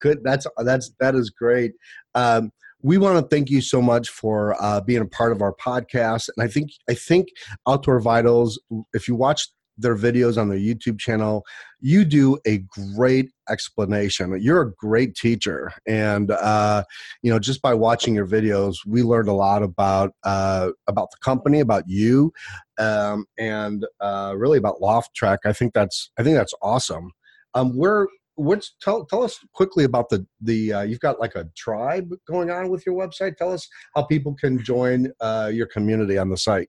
good. 0.00 0.18
That's 0.22 0.46
that's 0.58 0.92
that 1.00 1.14
is 1.14 1.30
great. 1.30 1.72
Um, 2.14 2.50
we 2.82 2.98
want 2.98 3.18
to 3.18 3.34
thank 3.34 3.48
you 3.48 3.62
so 3.62 3.80
much 3.80 4.10
for 4.10 4.54
uh, 4.62 4.80
being 4.82 5.00
a 5.00 5.06
part 5.06 5.32
of 5.32 5.40
our 5.40 5.54
podcast. 5.54 6.28
And 6.36 6.44
I 6.44 6.48
think 6.48 6.70
I 6.88 6.94
think 6.94 7.28
Outdoor 7.66 8.00
Vitals. 8.00 8.60
If 8.92 9.08
you 9.08 9.14
watch 9.14 9.48
their 9.76 9.96
videos 9.96 10.40
on 10.40 10.48
their 10.48 10.58
YouTube 10.58 10.98
channel. 10.98 11.44
You 11.80 12.04
do 12.04 12.38
a 12.46 12.58
great 12.94 13.30
explanation. 13.48 14.38
You're 14.40 14.62
a 14.62 14.72
great 14.72 15.14
teacher, 15.14 15.72
and 15.86 16.30
uh, 16.30 16.84
you 17.22 17.30
know 17.30 17.38
just 17.38 17.62
by 17.62 17.74
watching 17.74 18.14
your 18.14 18.26
videos, 18.26 18.76
we 18.86 19.02
learned 19.02 19.28
a 19.28 19.32
lot 19.32 19.62
about 19.62 20.12
uh, 20.24 20.70
about 20.86 21.10
the 21.10 21.18
company, 21.22 21.60
about 21.60 21.84
you, 21.86 22.32
um, 22.78 23.26
and 23.38 23.86
uh, 24.00 24.34
really 24.36 24.58
about 24.58 24.80
Loft 24.80 25.14
Tech. 25.14 25.40
I 25.44 25.52
think 25.52 25.74
that's 25.74 26.10
I 26.18 26.22
think 26.22 26.36
that's 26.36 26.54
awesome. 26.62 27.12
Um, 27.54 27.76
where 27.76 28.08
what's 28.36 28.74
tell 28.80 29.04
tell 29.04 29.22
us 29.22 29.38
quickly 29.52 29.84
about 29.84 30.08
the 30.08 30.26
the 30.40 30.72
uh, 30.72 30.82
you've 30.82 31.00
got 31.00 31.20
like 31.20 31.34
a 31.34 31.46
tribe 31.56 32.10
going 32.28 32.50
on 32.50 32.68
with 32.68 32.84
your 32.86 32.94
website. 32.94 33.36
Tell 33.36 33.52
us 33.52 33.68
how 33.94 34.04
people 34.04 34.34
can 34.34 34.62
join 34.62 35.12
uh, 35.20 35.50
your 35.52 35.66
community 35.66 36.18
on 36.18 36.30
the 36.30 36.36
site. 36.36 36.68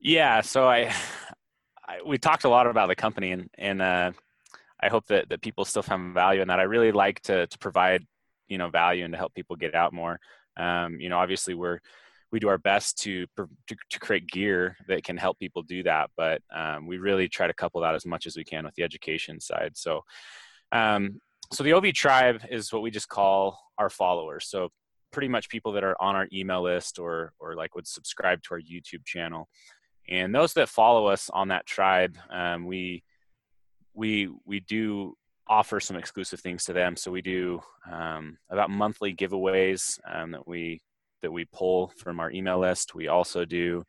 Yeah, 0.00 0.40
so 0.42 0.68
I 0.68 0.92
I, 1.25 1.25
we 2.04 2.18
talked 2.18 2.44
a 2.44 2.48
lot 2.48 2.66
about 2.66 2.88
the 2.88 2.96
company, 2.96 3.32
and 3.32 3.48
and 3.56 3.80
uh, 3.82 4.12
I 4.80 4.88
hope 4.88 5.06
that 5.06 5.28
that 5.28 5.42
people 5.42 5.64
still 5.64 5.82
find 5.82 6.14
value 6.14 6.42
in 6.42 6.48
that. 6.48 6.60
I 6.60 6.64
really 6.64 6.92
like 6.92 7.20
to 7.22 7.46
to 7.46 7.58
provide 7.58 8.04
you 8.48 8.58
know 8.58 8.68
value 8.68 9.04
and 9.04 9.12
to 9.12 9.18
help 9.18 9.34
people 9.34 9.56
get 9.56 9.74
out 9.74 9.92
more. 9.92 10.18
Um, 10.56 11.00
you 11.00 11.08
know, 11.08 11.18
obviously 11.18 11.54
we're 11.54 11.80
we 12.32 12.40
do 12.40 12.48
our 12.48 12.58
best 12.58 12.98
to, 12.98 13.24
to, 13.36 13.76
to 13.88 14.00
create 14.00 14.26
gear 14.26 14.76
that 14.88 15.04
can 15.04 15.16
help 15.16 15.38
people 15.38 15.62
do 15.62 15.82
that, 15.84 16.10
but 16.16 16.42
um, 16.54 16.86
we 16.86 16.98
really 16.98 17.28
try 17.28 17.46
to 17.46 17.54
couple 17.54 17.80
that 17.80 17.94
as 17.94 18.04
much 18.04 18.26
as 18.26 18.36
we 18.36 18.44
can 18.44 18.64
with 18.64 18.74
the 18.74 18.82
education 18.82 19.38
side. 19.38 19.70
So, 19.74 20.02
um, 20.72 21.20
so 21.52 21.62
the 21.62 21.72
OV 21.72 21.92
tribe 21.92 22.42
is 22.50 22.72
what 22.72 22.82
we 22.82 22.90
just 22.90 23.08
call 23.08 23.60
our 23.78 23.88
followers. 23.88 24.48
So 24.48 24.70
pretty 25.12 25.28
much 25.28 25.48
people 25.48 25.72
that 25.72 25.84
are 25.84 25.96
on 26.00 26.16
our 26.16 26.26
email 26.32 26.62
list 26.62 26.98
or 26.98 27.32
or 27.38 27.54
like 27.54 27.74
would 27.74 27.86
subscribe 27.86 28.42
to 28.42 28.54
our 28.54 28.60
YouTube 28.60 29.04
channel. 29.04 29.48
And 30.08 30.34
those 30.34 30.52
that 30.54 30.68
follow 30.68 31.06
us 31.06 31.30
on 31.30 31.48
that 31.48 31.66
tribe, 31.66 32.16
um, 32.30 32.66
we 32.66 33.02
we 33.94 34.28
we 34.44 34.60
do 34.60 35.16
offer 35.48 35.80
some 35.80 35.96
exclusive 35.96 36.40
things 36.40 36.64
to 36.64 36.72
them. 36.72 36.96
So 36.96 37.10
we 37.10 37.22
do 37.22 37.60
um, 37.90 38.36
about 38.50 38.70
monthly 38.70 39.14
giveaways 39.14 39.98
um, 40.08 40.32
that 40.32 40.46
we 40.46 40.80
that 41.22 41.32
we 41.32 41.46
pull 41.46 41.92
from 41.96 42.20
our 42.20 42.30
email 42.30 42.58
list. 42.58 42.94
We 42.94 43.08
also 43.08 43.44
do 43.44 43.82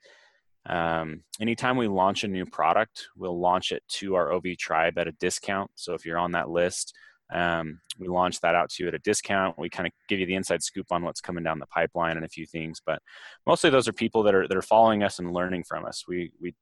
um, 0.68 1.24
anytime 1.40 1.78
we 1.78 1.88
launch 1.88 2.24
a 2.24 2.28
new 2.28 2.46
product, 2.46 3.08
we'll 3.16 3.40
launch 3.40 3.72
it 3.72 3.84
to 3.90 4.16
our 4.16 4.34
OV 4.34 4.58
tribe 4.60 4.98
at 4.98 5.08
a 5.08 5.14
discount. 5.14 5.72
So 5.76 5.94
if 5.94 6.06
you're 6.06 6.18
on 6.18 6.34
that 6.34 6.50
list, 6.50 6.94
um, 7.34 7.82
we 8.00 8.08
launch 8.08 8.40
that 8.42 8.56
out 8.56 8.70
to 8.70 8.84
you 8.84 8.88
at 8.88 8.96
a 8.96 9.00
discount. 9.00 9.58
We 9.58 9.70
kind 9.70 9.88
of 9.88 9.94
give 10.08 10.20
you 10.20 10.26
the 10.26 10.36
inside 10.36 10.64
scoop 10.64 10.88
on 10.92 11.04
what's 11.04 11.22
coming 11.22 11.44
down 11.44 11.60
the 11.60 11.66
pipeline 11.68 12.16
and 12.16 12.26
a 12.26 12.30
few 12.30 12.46
things, 12.46 12.82
but 12.86 13.00
mostly 13.46 13.70
those 13.70 13.88
are 13.88 13.94
people 13.94 14.24
that 14.24 14.36
are 14.36 14.48
that 14.48 14.58
are 14.58 14.62
following 14.62 15.04
us 15.04 15.20
and 15.20 15.34
learning 15.34 15.64
from 15.64 15.86
us. 15.86 16.06
We 16.08 16.32
we 16.42 16.56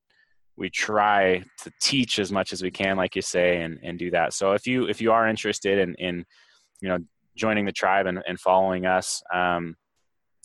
we 0.58 0.70
try 0.70 1.44
to 1.64 1.72
teach 1.82 2.18
as 2.18 2.32
much 2.32 2.54
as 2.54 2.64
we 2.64 2.72
can, 2.72 2.98
like 2.98 3.16
you 3.16 3.22
say, 3.22 3.62
and 3.62 3.80
and 3.84 4.00
do 4.00 4.10
that. 4.12 4.34
So 4.34 4.54
if 4.54 4.66
you 4.66 4.88
if 4.88 5.02
you 5.02 5.12
are 5.12 5.28
interested 5.28 5.78
in 5.78 5.96
in 5.96 6.26
you 6.82 6.90
know 6.90 6.98
joining 7.36 7.66
the 7.66 7.72
tribe 7.72 8.08
and, 8.08 8.24
and 8.28 8.40
following 8.40 8.86
us, 8.86 9.22
um, 9.34 9.76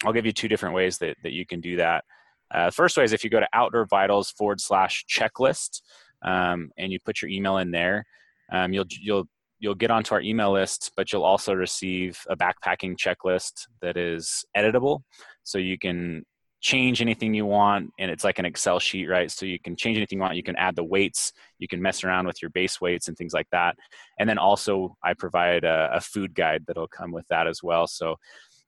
I'll 0.05 0.13
give 0.13 0.27
you 0.27 0.33
two 0.33 0.49
different 0.49 0.75
ways 0.75 0.99
that 0.99 1.17
that 1.23 1.33
you 1.33 1.47
can 1.47 1.61
do 1.61 1.77
that. 1.77 2.05
Uh, 2.53 2.71
first 2.71 2.97
way 2.97 3.05
is 3.05 3.13
if 3.13 3.23
you 3.23 3.31
go 3.31 3.41
to 3.41 3.49
Outdoor 3.53 3.87
Vitals 3.87 4.33
forward 4.33 4.61
slash 4.61 5.05
checklist. 5.09 5.83
um, 6.23 6.71
and 6.77 6.93
you 6.93 6.99
put 7.05 7.23
your 7.23 7.31
email 7.31 7.59
in 7.59 7.71
there, 7.71 8.05
um, 8.53 8.73
you'll 8.73 8.87
you'll 9.01 9.27
you'll 9.61 9.75
get 9.75 9.91
onto 9.91 10.15
our 10.15 10.21
email 10.21 10.53
list, 10.53 10.91
but 10.97 11.13
you'll 11.13 11.25
also 11.25 11.55
receive 11.55 12.19
a 12.29 12.37
backpacking 12.37 12.97
checklist 12.97 13.69
that 13.81 13.97
is 13.97 14.45
editable, 14.57 15.03
so 15.45 15.59
you 15.59 15.79
can 15.79 16.25
change 16.61 17.01
anything 17.01 17.33
you 17.33 17.47
want 17.47 17.91
and 17.99 18.11
it's 18.11 18.23
like 18.23 18.39
an 18.39 18.45
excel 18.45 18.79
sheet 18.79 19.09
right? 19.09 19.31
So 19.31 19.47
you 19.47 19.59
can 19.59 19.77
change 19.77 19.97
anything 19.97 20.19
you 20.19 20.23
want. 20.23 20.37
You 20.37 20.43
can 20.43 20.57
add 20.57 20.77
the 20.77 20.85
weights. 20.85 21.33
You 21.59 21.67
can 21.67 21.81
mess 21.81 22.05
around 22.05 22.27
with 22.27 22.43
your 22.43 22.51
base 22.51 22.81
weights 22.81 23.09
and 23.09 23.17
things 23.17 23.33
like 23.33 23.49
that. 23.51 23.77
And 24.19 24.29
then 24.29 24.37
also 24.39 24.95
i 25.03 25.15
provide 25.15 25.65
a, 25.65 25.89
a 25.95 26.01
food 26.01 26.35
guide 26.35 26.65
that'll 26.67 26.89
come 26.89 27.13
with 27.13 27.27
that 27.29 27.47
as 27.47 27.63
well. 27.63 27.87
So 27.87 28.17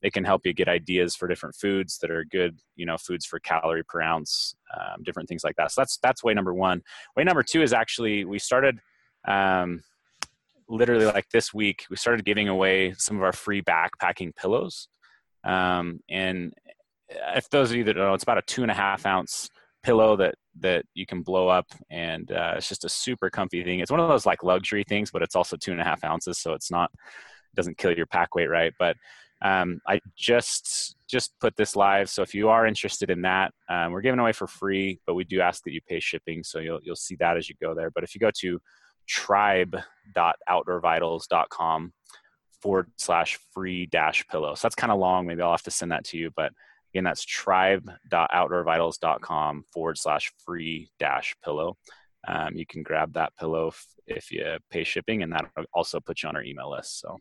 it 0.00 0.12
can 0.12 0.24
help 0.24 0.46
you 0.46 0.52
get 0.52 0.68
ideas 0.68 1.14
for 1.14 1.28
different 1.28 1.54
foods 1.54 1.98
that 1.98 2.10
are 2.10 2.24
good 2.24 2.58
you 2.76 2.86
know 2.86 2.96
foods 2.96 3.24
for 3.24 3.38
calorie 3.40 3.84
per 3.84 4.00
ounce 4.00 4.54
um, 4.74 5.02
different 5.04 5.28
things 5.28 5.44
like 5.44 5.56
that. 5.56 5.70
So 5.70 5.82
that's 5.82 5.98
that's 5.98 6.24
way 6.24 6.34
number 6.34 6.54
one. 6.54 6.82
Way 7.16 7.24
number 7.24 7.42
two 7.42 7.62
is 7.62 7.72
actually 7.72 8.24
we 8.24 8.38
started 8.38 8.78
um, 9.28 9.82
literally 10.72 11.04
like 11.04 11.28
this 11.32 11.52
week 11.52 11.84
we 11.90 11.96
started 11.96 12.24
giving 12.24 12.48
away 12.48 12.94
some 12.96 13.16
of 13.16 13.22
our 13.22 13.32
free 13.32 13.62
backpacking 13.62 14.34
pillows 14.34 14.88
um, 15.44 16.00
and 16.08 16.52
if 17.36 17.48
those 17.50 17.70
of 17.70 17.76
you 17.76 17.84
that 17.84 17.94
don't 17.94 18.06
know, 18.06 18.14
it's 18.14 18.22
about 18.22 18.38
a 18.38 18.42
two 18.42 18.62
and 18.62 18.70
a 18.70 18.74
half 18.74 19.06
ounce 19.06 19.48
pillow 19.82 20.16
that 20.16 20.34
that 20.60 20.84
you 20.94 21.06
can 21.06 21.22
blow 21.22 21.48
up, 21.48 21.66
and 21.90 22.30
uh, 22.30 22.54
it's 22.56 22.68
just 22.68 22.84
a 22.84 22.88
super 22.88 23.30
comfy 23.30 23.64
thing. 23.64 23.80
It's 23.80 23.90
one 23.90 24.00
of 24.00 24.08
those 24.08 24.26
like 24.26 24.42
luxury 24.42 24.84
things, 24.84 25.10
but 25.10 25.22
it's 25.22 25.36
also 25.36 25.56
two 25.56 25.72
and 25.72 25.80
a 25.80 25.84
half 25.84 26.04
ounces, 26.04 26.38
so 26.38 26.52
it's 26.52 26.70
not 26.70 26.90
doesn't 27.54 27.78
kill 27.78 27.94
your 27.94 28.06
pack 28.06 28.34
weight, 28.34 28.48
right? 28.48 28.72
But 28.78 28.96
um, 29.42 29.80
I 29.88 30.00
just 30.16 30.96
just 31.08 31.32
put 31.40 31.56
this 31.56 31.74
live, 31.74 32.08
so 32.08 32.22
if 32.22 32.34
you 32.34 32.48
are 32.48 32.66
interested 32.66 33.10
in 33.10 33.22
that, 33.22 33.52
um, 33.68 33.92
we're 33.92 34.00
giving 34.02 34.20
away 34.20 34.32
for 34.32 34.46
free, 34.46 35.00
but 35.06 35.14
we 35.14 35.24
do 35.24 35.40
ask 35.40 35.64
that 35.64 35.72
you 35.72 35.80
pay 35.88 36.00
shipping, 36.00 36.42
so 36.44 36.58
you'll 36.58 36.80
you'll 36.82 36.96
see 36.96 37.16
that 37.16 37.36
as 37.36 37.48
you 37.48 37.54
go 37.60 37.74
there. 37.74 37.90
But 37.90 38.04
if 38.04 38.14
you 38.14 38.20
go 38.20 38.30
to 38.40 38.60
tribe.outdoorvitals.com 39.12 41.92
forward 42.60 42.90
slash 42.96 43.38
free 43.52 43.86
dash 43.86 44.26
pillow, 44.28 44.54
so 44.54 44.66
that's 44.66 44.74
kind 44.74 44.92
of 44.92 44.98
long. 44.98 45.26
Maybe 45.26 45.42
I'll 45.42 45.50
have 45.50 45.62
to 45.62 45.70
send 45.70 45.92
that 45.92 46.04
to 46.06 46.16
you, 46.16 46.30
but 46.34 46.52
Again, 46.92 47.04
that's 47.04 47.24
tribe.outdoorvitals.com 47.24 49.64
forward 49.72 49.96
slash 49.96 50.30
free 50.44 50.90
dash 50.98 51.34
pillow. 51.42 51.78
Um, 52.28 52.54
you 52.54 52.66
can 52.66 52.82
grab 52.82 53.14
that 53.14 53.34
pillow 53.38 53.68
if, 53.68 53.86
if 54.06 54.30
you 54.30 54.58
pay 54.70 54.84
shipping, 54.84 55.22
and 55.22 55.32
that 55.32 55.46
also 55.72 56.00
puts 56.00 56.22
you 56.22 56.28
on 56.28 56.36
our 56.36 56.42
email 56.42 56.70
list. 56.70 57.00
So. 57.00 57.16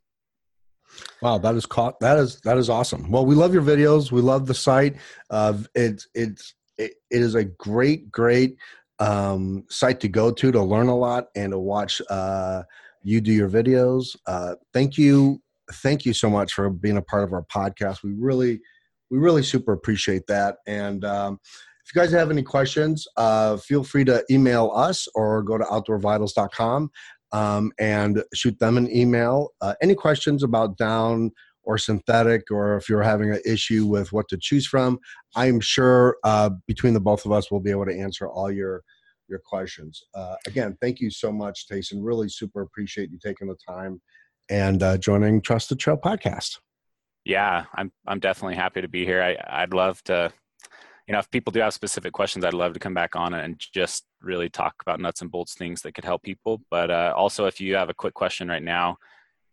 Wow, 1.22 1.38
that 1.38 1.56
is 1.56 1.66
caught. 1.66 2.02
That 2.02 2.18
is 2.18 2.42
that 2.42 2.58
is 2.58 2.70
awesome. 2.70 3.10
Well, 3.10 3.26
we 3.26 3.34
love 3.34 3.54
your 3.54 3.64
videos. 3.64 4.12
We 4.12 4.20
love 4.20 4.46
the 4.46 4.54
site. 4.54 4.98
Uh, 5.30 5.60
it's 5.74 6.06
it's 6.14 6.54
it, 6.78 6.96
it 7.10 7.22
is 7.22 7.36
a 7.36 7.46
great 7.46 8.12
great 8.12 8.58
um, 9.02 9.66
site 9.70 10.00
to 10.00 10.08
go 10.08 10.32
to 10.32 10.52
to 10.52 10.62
learn 10.62 10.88
a 10.88 10.96
lot 10.96 11.28
and 11.36 11.52
to 11.52 11.60
watch 11.60 12.02
uh, 12.10 12.62
you 13.04 13.20
do 13.20 13.34
your 13.34 13.50
videos. 13.50 14.16
Uh, 14.28 14.56
thank 14.74 14.98
you, 14.98 15.42
thank 15.74 16.06
you 16.06 16.14
so 16.14 16.30
much 16.30 16.54
for 16.54 16.70
being 16.70 16.98
a 16.98 17.02
part 17.02 17.24
of 17.24 17.34
our 17.34 17.44
podcast. 17.54 18.04
We 18.04 18.14
really 18.14 18.62
we 19.10 19.18
really 19.18 19.44
super 19.44 19.74
appreciate 19.74 20.28
that. 20.28 20.58
And 20.68 21.04
um, 21.04 21.40
if 21.84 21.94
you 21.94 22.00
guys 22.00 22.12
have 22.12 22.32
any 22.32 22.44
questions, 22.44 23.06
uh, 23.18 23.58
feel 23.58 23.84
free 23.84 24.06
to 24.06 24.24
email 24.32 24.72
us 24.74 25.08
or 25.16 25.42
go 25.42 25.58
to 25.58 25.66
outdoorvitals.com 25.66 26.90
um, 27.34 27.72
and 27.80 28.24
shoot 28.34 28.58
them 28.60 28.78
an 28.78 28.90
email. 28.96 29.50
Uh, 29.60 29.74
any 29.82 29.96
questions 29.96 30.44
about 30.44 30.78
down 30.78 31.32
or 31.64 31.78
synthetic, 31.78 32.50
or 32.52 32.78
if 32.78 32.90
you're 32.90 33.04
having 33.04 33.32
an 33.32 33.42
issue 33.46 33.86
with 33.86 34.12
what 34.12 34.28
to 34.30 34.38
choose 34.38 34.66
from, 34.66 35.00
I'm 35.36 35.60
sure 35.60 36.18
uh, 36.24 36.52
between 36.68 36.94
the 36.94 37.00
both 37.00 37.26
of 37.26 37.32
us, 37.32 37.52
we'll 37.52 37.60
be 37.62 37.72
able 37.72 37.86
to 37.86 37.98
answer 37.98 38.28
all 38.28 38.52
your 38.52 38.84
your 39.28 39.40
questions. 39.40 40.04
Uh, 40.14 40.36
again, 40.46 40.78
thank 40.82 41.00
you 41.00 41.10
so 41.10 41.32
much, 41.32 41.68
Tayson. 41.68 42.00
Really 42.02 42.28
super 42.28 42.62
appreciate 42.62 43.12
you 43.12 43.20
taking 43.24 43.48
the 43.48 43.58
time 43.68 44.02
and 44.50 44.84
uh, 44.84 44.98
joining 44.98 45.42
Trust 45.42 45.70
the 45.70 45.76
Trail 45.76 45.98
podcast 45.98 46.58
yeah, 47.26 47.66
I'm 47.76 47.92
I'm 48.08 48.20
definitely 48.20 48.56
happy 48.56 48.82
to 48.82 48.88
be 48.88 49.06
here. 49.06 49.22
I 49.22 49.38
I'd 49.62 49.74
love 49.74 50.04
to, 50.06 50.32
you 51.08 51.14
know, 51.14 51.20
if 51.20 51.30
people 51.32 51.52
do 51.52 51.60
have 51.60 51.74
specific 51.74 52.14
questions, 52.14 52.44
I'd 52.44 52.54
love 52.54 52.74
to 52.74 52.80
come 52.80 52.94
back 52.94 53.16
on 53.16 53.34
and 53.34 53.60
just 53.74 54.06
really 54.22 54.50
talk 54.50 54.76
about 54.82 55.00
nuts 55.00 55.22
and 55.22 55.32
bolts 55.32 55.54
things 55.54 55.82
that 55.82 55.94
could 55.94 56.06
help 56.06 56.24
people. 56.24 56.62
But 56.72 56.90
uh, 56.90 57.14
also, 57.16 57.46
if 57.46 57.62
you 57.62 57.76
have 57.76 57.90
a 57.90 57.94
quick 57.94 58.14
question 58.14 58.48
right 58.48 58.64
now, 58.64 58.98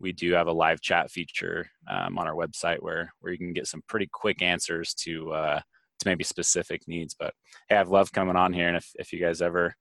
we 0.01 0.13
do 0.13 0.33
have 0.33 0.47
a 0.47 0.53
live 0.53 0.81
chat 0.81 1.11
feature 1.11 1.69
um, 1.89 2.19
on 2.19 2.27
our 2.27 2.35
website 2.35 2.81
where 2.81 3.13
where 3.21 3.33
you 3.33 3.39
can 3.39 3.53
get 3.53 3.67
some 3.67 3.83
pretty 3.89 4.09
quick 4.13 4.43
answers 4.43 4.95
to 4.95 5.33
uh, 5.33 5.61
to 6.01 6.09
maybe 6.09 6.25
specific 6.25 6.87
needs. 6.87 7.15
But 7.19 7.35
hey, 7.69 7.77
I've 7.77 7.91
loved 7.91 8.13
coming 8.13 8.37
on 8.37 8.53
here, 8.53 8.69
and 8.69 8.77
if 8.77 8.91
if 8.97 9.13
you 9.13 9.21
guys 9.21 9.43
ever 9.43 9.75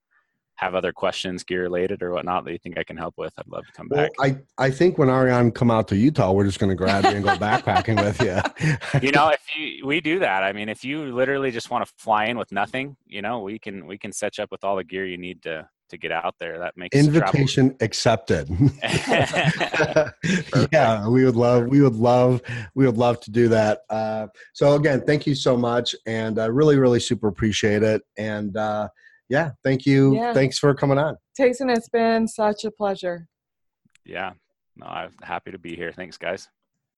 have 0.58 0.74
other 0.74 0.92
questions 0.92 1.44
gear 1.44 1.62
related 1.62 2.02
or 2.02 2.12
whatnot 2.12 2.44
that 2.44 2.50
you 2.50 2.58
think 2.58 2.76
I 2.76 2.82
can 2.82 2.96
help 2.96 3.14
with, 3.16 3.32
I'd 3.38 3.46
love 3.46 3.64
to 3.66 3.72
come 3.72 3.86
well, 3.90 4.02
back. 4.02 4.10
I, 4.58 4.64
I 4.66 4.70
think 4.72 4.98
when 4.98 5.08
Ariane 5.08 5.52
come 5.52 5.70
out 5.70 5.86
to 5.88 5.96
Utah, 5.96 6.32
we're 6.32 6.46
just 6.46 6.58
going 6.58 6.70
to 6.70 6.74
grab 6.74 7.04
you 7.04 7.10
and 7.10 7.24
go 7.24 7.36
backpacking 7.36 8.02
with 8.02 8.20
you. 8.20 9.00
you 9.00 9.12
know, 9.12 9.28
if 9.28 9.40
you, 9.56 9.86
we 9.86 10.00
do 10.00 10.18
that, 10.18 10.42
I 10.42 10.52
mean, 10.52 10.68
if 10.68 10.84
you 10.84 11.14
literally 11.14 11.52
just 11.52 11.70
want 11.70 11.86
to 11.86 11.92
fly 11.96 12.24
in 12.24 12.36
with 12.36 12.50
nothing, 12.50 12.96
you 13.06 13.22
know, 13.22 13.38
we 13.38 13.60
can, 13.60 13.86
we 13.86 13.98
can 13.98 14.10
set 14.10 14.38
you 14.38 14.44
up 14.44 14.50
with 14.50 14.64
all 14.64 14.74
the 14.74 14.82
gear 14.82 15.06
you 15.06 15.16
need 15.16 15.42
to, 15.42 15.68
to 15.88 15.98
get 15.98 16.12
out 16.12 16.34
there. 16.38 16.58
That 16.58 16.76
makes 16.76 16.96
invitation 16.96 17.76
accepted. 17.80 18.48
yeah, 20.72 21.08
we 21.08 21.24
would 21.24 21.36
love, 21.36 21.66
we 21.66 21.80
would 21.82 21.96
love, 21.96 22.40
we 22.74 22.86
would 22.86 22.96
love 22.96 23.20
to 23.20 23.30
do 23.30 23.48
that. 23.48 23.80
Uh, 23.90 24.28
so 24.52 24.74
again, 24.74 25.02
thank 25.06 25.26
you 25.26 25.34
so 25.34 25.56
much. 25.56 25.94
And 26.06 26.38
I 26.38 26.44
uh, 26.44 26.48
really, 26.48 26.76
really 26.78 27.00
super 27.00 27.28
appreciate 27.28 27.82
it. 27.82 28.02
And, 28.16 28.56
uh, 28.56 28.88
yeah, 29.28 29.50
thank 29.62 29.84
you. 29.84 30.14
Yeah. 30.14 30.32
Thanks 30.32 30.58
for 30.58 30.74
coming 30.74 30.98
on. 30.98 31.16
Tayson, 31.38 31.74
it's 31.74 31.88
been 31.88 32.26
such 32.26 32.64
a 32.64 32.70
pleasure. 32.70 33.28
Yeah, 34.04 34.32
no, 34.76 34.86
I'm 34.86 35.14
happy 35.22 35.50
to 35.50 35.58
be 35.58 35.76
here. 35.76 35.92
Thanks, 35.92 36.16
guys. 36.16 36.48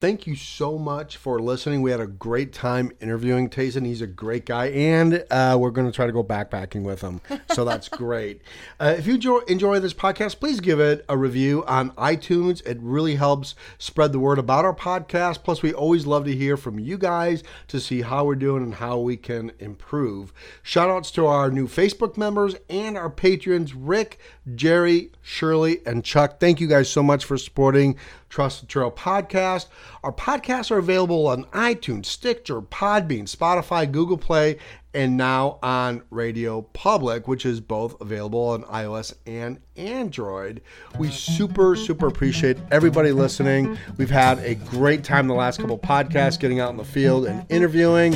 Thank 0.01 0.27
you 0.27 0.35
so 0.35 0.79
much 0.79 1.19
for 1.19 1.39
listening. 1.41 1.83
We 1.83 1.91
had 1.91 2.01
a 2.01 2.07
great 2.07 2.55
time 2.55 2.91
interviewing 3.03 3.51
Tayson. 3.51 3.85
He's 3.85 4.01
a 4.01 4.07
great 4.07 4.47
guy, 4.47 4.69
and 4.69 5.23
uh, 5.31 5.59
we're 5.61 5.73
going 5.73 5.87
to 5.87 5.93
try 5.93 6.07
to 6.07 6.13
go 6.13 6.25
backpacking 6.25 6.85
with 6.85 7.03
him. 7.03 7.21
So 7.53 7.67
that's 7.67 7.87
great. 7.91 8.41
Uh, 8.81 8.95
if 8.97 9.07
you 9.07 9.17
enjoy, 9.17 9.41
enjoy 9.41 9.79
this 9.79 9.93
podcast, 9.93 10.41
please 10.41 10.61
give 10.61 10.81
it 10.81 11.05
a 11.11 11.19
review 11.19 11.67
on 11.67 11.91
iTunes. 11.93 12.67
It 12.67 12.79
really 12.81 13.17
helps 13.17 13.55
spread 13.77 14.13
the 14.13 14.19
word 14.19 14.39
about 14.39 14.65
our 14.65 14.75
podcast. 14.75 15.45
Plus, 15.45 15.61
we 15.61 15.75
always 15.75 16.07
love 16.07 16.25
to 16.25 16.35
hear 16.35 16.57
from 16.57 16.79
you 16.79 16.97
guys 16.97 17.45
to 17.69 17.79
see 17.79 18.01
how 18.01 18.25
we're 18.25 18.37
doing 18.37 18.63
and 18.63 18.77
how 18.77 18.99
we 18.99 19.19
can 19.19 19.53
improve. 19.59 20.33
Shout 20.63 20.89
outs 20.89 21.11
to 21.11 21.27
our 21.27 21.51
new 21.51 21.69
Facebook 21.69 22.17
members 22.17 22.55
and 22.71 22.97
our 22.97 23.11
patrons, 23.11 23.75
Rick, 23.75 24.19
Jerry, 24.55 25.13
Shirley, 25.21 25.81
and 25.85 26.03
Chuck. 26.03 26.41
Thank 26.41 26.59
you 26.59 26.69
guys 26.69 26.89
so 26.89 27.03
much 27.03 27.23
for 27.27 27.37
supporting 27.37 27.99
Trust 28.31 28.61
the 28.61 28.67
Trail 28.67 28.91
podcast. 28.91 29.67
Our 30.03 30.13
podcasts 30.13 30.71
are 30.71 30.79
available 30.79 31.27
on 31.27 31.45
iTunes, 31.47 32.07
Stitcher, 32.07 32.61
Podbean, 32.61 33.25
Spotify, 33.25 33.91
Google 33.91 34.19
Play, 34.19 34.59
and 34.95 35.17
now 35.17 35.59
on 35.63 36.01
RadioPublic, 36.13 37.29
which 37.29 37.47
is 37.47 37.61
both 37.61 38.01
available 38.01 38.49
on 38.49 38.65
iOS 38.65 39.15
and 39.27 39.61
Android. 39.77 40.63
We 40.99 41.11
super, 41.11 41.77
super 41.77 42.07
appreciate 42.07 42.59
everybody 42.71 43.13
listening. 43.13 43.79
We've 43.97 44.11
had 44.11 44.39
a 44.41 44.57
great 44.57 45.05
time 45.05 45.29
the 45.29 45.35
last 45.35 45.61
couple 45.61 45.79
podcasts 45.79 46.39
getting 46.41 46.61
out 46.61 46.71
in 46.71 46.77
the 46.77 46.85
field 46.85 47.27
and 47.27 47.47
interviewing. 47.51 48.15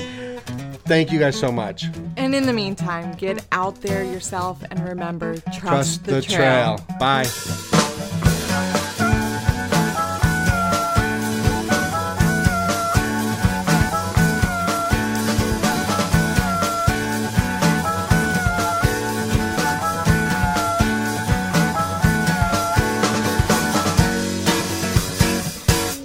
Thank 0.86 1.12
you 1.12 1.18
guys 1.18 1.38
so 1.38 1.50
much. 1.50 1.86
And 2.16 2.34
in 2.34 2.44
the 2.44 2.52
meantime, 2.52 3.14
get 3.16 3.46
out 3.52 3.80
there 3.80 4.04
yourself 4.04 4.62
and 4.70 4.86
remember 4.86 5.36
trust, 5.36 5.60
trust 5.60 6.04
the, 6.04 6.12
the 6.12 6.22
trail. 6.22 6.78
trail. 6.78 6.98
Bye. 6.98 7.83